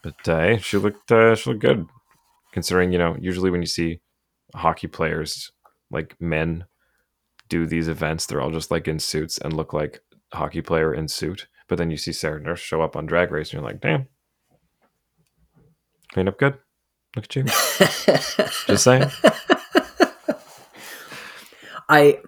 [0.03, 1.86] But uh, hey, she looked uh, she looked good,
[2.53, 4.01] considering you know usually when you see
[4.55, 5.51] hockey players
[5.90, 6.64] like men
[7.49, 10.01] do these events, they're all just like in suits and look like
[10.32, 11.46] hockey player in suit.
[11.68, 14.09] But then you see Sarah Nurse show up on Drag Race, and you're like, damn,
[16.12, 16.59] clean up good.
[17.16, 17.44] Look at you.
[18.66, 19.11] just saying.
[21.88, 22.20] I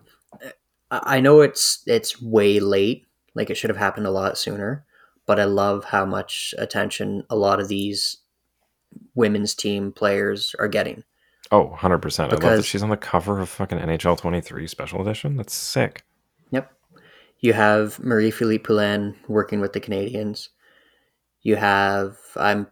[0.90, 3.06] I know it's it's way late.
[3.34, 4.84] Like it should have happened a lot sooner.
[5.30, 8.16] But I love how much attention a lot of these
[9.14, 11.04] women's team players are getting.
[11.52, 12.18] Oh, 100%.
[12.18, 15.36] I love that Because- she's on the cover of fucking NHL 23 special edition.
[15.36, 16.02] That's sick.
[16.50, 16.72] Yep.
[17.38, 20.48] You have Marie Philip Poulin working with the Canadiens.
[21.42, 22.66] You have I'm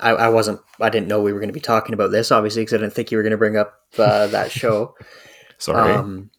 [0.00, 2.62] I, I wasn't I didn't know we were going to be talking about this obviously
[2.62, 4.96] because I didn't think you were going to bring up uh, that show.
[5.56, 5.92] Sorry.
[5.92, 6.30] Um,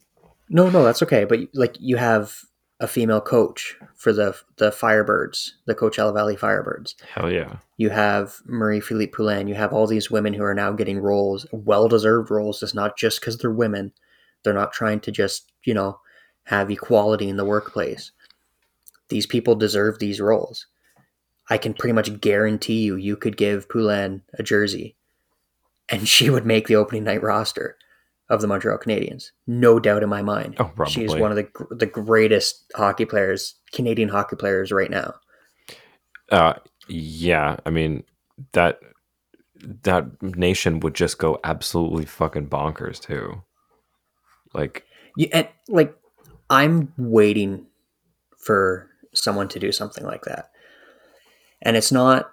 [0.50, 1.24] no, no, that's okay.
[1.24, 2.36] But like you have
[2.80, 6.96] a female coach for the the Firebirds, the Coachella Valley Firebirds.
[7.14, 7.58] Hell yeah.
[7.78, 9.48] You have Marie Philip Poulin.
[9.48, 12.64] You have all these women who are now getting roles, well deserved roles.
[12.64, 13.92] It's not just because they're women.
[14.44, 16.00] They're not trying to just you know
[16.46, 18.12] have equality in the workplace.
[19.10, 20.68] These people deserve these roles.
[21.50, 24.96] I can pretty much guarantee you, you could give Poulin a jersey,
[25.90, 27.78] and she would make the opening night roster
[28.30, 29.32] of the Montreal Canadiens.
[29.48, 30.56] No doubt in my mind.
[30.60, 30.94] Oh, probably.
[30.94, 35.16] She's one of the the greatest hockey players, Canadian hockey players right now.
[36.32, 36.54] Uh,
[36.88, 37.58] yeah.
[37.66, 38.04] I mean,
[38.54, 38.80] that
[39.84, 43.44] that nation would just go absolutely fucking bonkers too.
[44.54, 44.86] Like,
[45.18, 45.96] Yeah, and like
[46.50, 47.66] I'm waiting
[48.38, 50.52] for someone to do something like that.
[51.62, 52.32] And it's not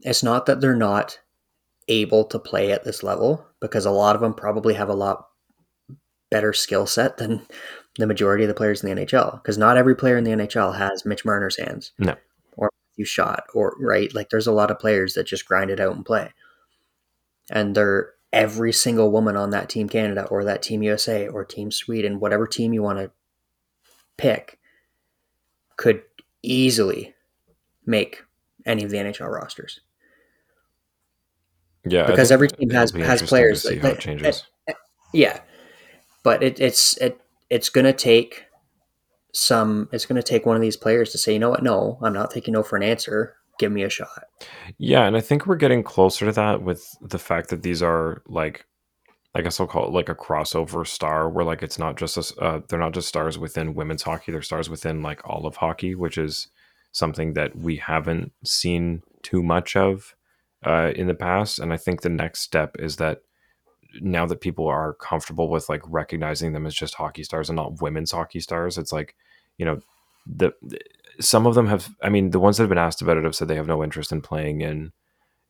[0.00, 1.18] it's not that they're not
[1.88, 5.28] able to play at this level because a lot of them probably have a lot
[6.30, 7.46] better skill set than
[7.98, 10.76] the majority of the players in the NHL because not every player in the NHL
[10.76, 11.92] has Mitch Marner's hands.
[11.98, 12.14] No.
[12.56, 15.80] Or you shot or right like there's a lot of players that just grind it
[15.80, 16.32] out and play.
[17.50, 21.70] And they're every single woman on that team Canada or that team USA or team
[21.70, 23.10] Sweden, whatever team you want to
[24.16, 24.58] pick
[25.76, 26.02] could
[26.42, 27.14] easily
[27.86, 28.22] make
[28.66, 29.80] any of the NHL rosters.
[31.90, 32.06] Yeah.
[32.06, 34.44] Because every team has- has players that- how it changes.
[35.12, 35.40] Yeah,
[36.22, 37.18] but it, it's it
[37.48, 38.44] it's gonna take
[39.32, 39.88] some.
[39.92, 41.62] It's gonna take one of these players to say, you know what?
[41.62, 43.34] No, I'm not taking no for an answer.
[43.58, 44.24] Give me a shot.
[44.76, 48.22] Yeah, and I think we're getting closer to that with the fact that these are
[48.28, 48.66] like,
[49.34, 52.40] I guess I'll call it like a crossover star, where like it's not just a,
[52.40, 55.94] uh, they're not just stars within women's hockey; they're stars within like all of hockey,
[55.94, 56.48] which is
[56.92, 60.14] something that we haven't seen too much of
[60.64, 61.58] uh, in the past.
[61.58, 63.22] And I think the next step is that
[64.00, 67.80] now that people are comfortable with like recognizing them as just hockey stars and not
[67.80, 69.14] women's hockey stars, it's like
[69.56, 69.80] you know
[70.26, 70.52] the
[71.20, 73.34] some of them have i mean the ones that have been asked about it have
[73.34, 74.92] said they have no interest in playing in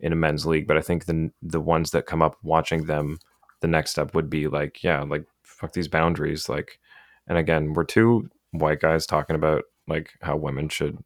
[0.01, 3.19] in a men's league but i think the the ones that come up watching them
[3.61, 6.79] the next step would be like yeah like fuck these boundaries like
[7.27, 10.99] and again we're two white guys talking about like how women should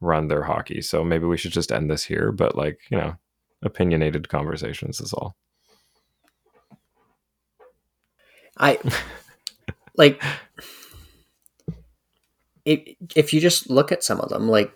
[0.00, 3.16] run their hockey so maybe we should just end this here but like you know
[3.62, 5.36] opinionated conversations is all
[8.56, 8.78] I
[9.96, 10.22] like
[12.64, 14.72] if if you just look at some of them, like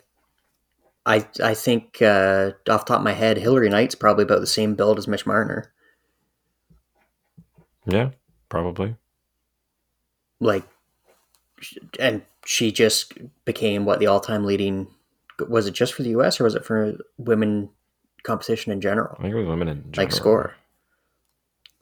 [1.07, 4.47] I I think uh, off the top of my head, Hilary Knight's probably about the
[4.47, 5.71] same build as Mitch Marner.
[7.87, 8.11] yeah
[8.49, 8.97] probably
[10.41, 10.65] Like,
[12.01, 13.13] and she just
[13.45, 14.89] became what the all time leading.
[15.49, 16.41] Was it just for the U.S.
[16.41, 17.71] or was it for women
[18.25, 19.15] competition in general?
[19.19, 20.07] i think it was women in general.
[20.07, 20.55] Like score.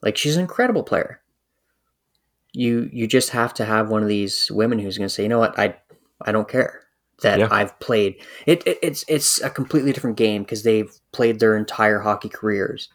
[0.01, 1.21] Like she's an incredible player.
[2.51, 5.29] You you just have to have one of these women who's going to say, you
[5.29, 5.77] know what, I
[6.21, 6.81] I don't care
[7.21, 7.47] that Yeah.
[7.49, 8.17] I've played.
[8.45, 12.89] It, it it's it's a completely different game because they've played their entire hockey careers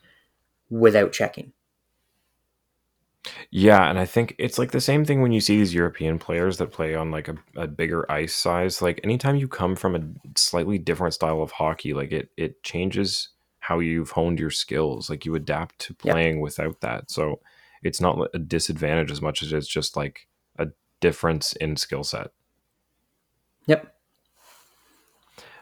[0.70, 1.52] without checking.
[3.50, 6.58] Yeah, and I think it's like the same thing when you see these European players
[6.58, 8.80] that play on like a, a bigger ice size.
[8.80, 13.30] Like anytime you come from a slightly different style of hockey, like it it changes
[13.68, 15.10] how you've honed your skills.
[15.10, 16.12] Like you adapt to Yep.
[16.14, 17.10] playing without that.
[17.10, 17.40] So
[17.82, 20.26] it's not a disadvantage as much as it's just like
[20.58, 20.68] a
[21.00, 22.28] difference in skill set.
[23.66, 23.94] Yep.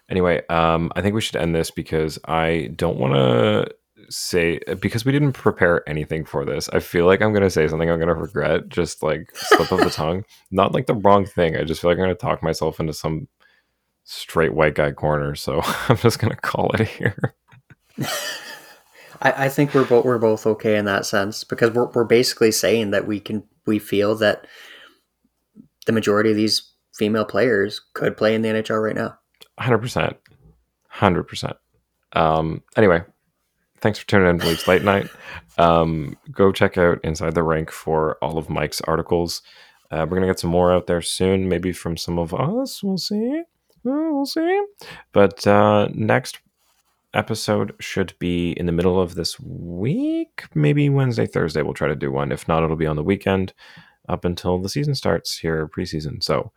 [0.09, 3.75] Anyway, um, I think we should end this because I don't want to
[4.09, 6.69] say because we didn't prepare anything for this.
[6.69, 9.73] I feel like I'm going to say something I'm going to regret, just like slip
[9.73, 10.25] of the tongue.
[10.53, 11.57] Not like the wrong thing.
[11.57, 13.27] I just feel like I'm going to talk myself into some
[14.05, 15.35] straight white guy corner.
[15.35, 17.35] So I'm just going to call it here.
[19.23, 22.53] I, I think we're both we're both okay in that sense because we're we're basically
[22.53, 24.47] saying that we can we feel that
[25.87, 29.19] the majority of these female players could play in the NHL right now.
[29.59, 30.17] Hundred percent,
[30.89, 31.57] hundred percent.
[32.13, 32.63] Um.
[32.77, 33.03] Anyway,
[33.81, 35.09] thanks for tuning in to Leafs Late Night.
[35.59, 36.17] Um.
[36.31, 39.43] Go check out Inside the Rink for all of Mike's articles.
[39.91, 42.83] Uh, we're gonna get some more out there soon, maybe from some of us.
[42.83, 43.43] We'll see.
[43.85, 44.65] We'll see.
[45.13, 46.41] But uh, next
[47.17, 51.63] episode should be in the middle of this week, maybe Wednesday, Thursday.
[51.63, 52.31] We'll try to do one.
[52.31, 53.53] If not, it'll be on the weekend
[54.09, 56.23] up until the season starts here, preseason.
[56.23, 56.53] So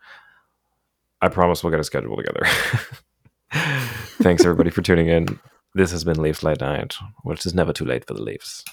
[1.20, 2.46] I promise we'll get a schedule together.
[4.22, 5.40] Thanks everybody for tuning in.
[5.74, 8.64] This has been Leafs Late Night, which is never too late for the Leafs.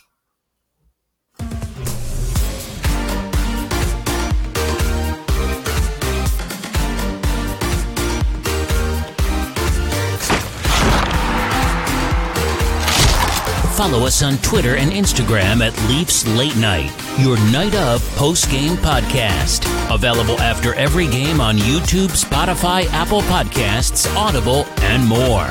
[13.78, 18.76] Follow us on Twitter and Instagram at Leafs Late Night, your night of post game
[18.78, 19.68] podcast.
[19.94, 25.46] Available after every game on YouTube, Spotify, Apple Podcasts, Audible, and more.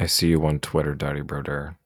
[0.00, 1.76] I see you on Twitter, Daddy Broder.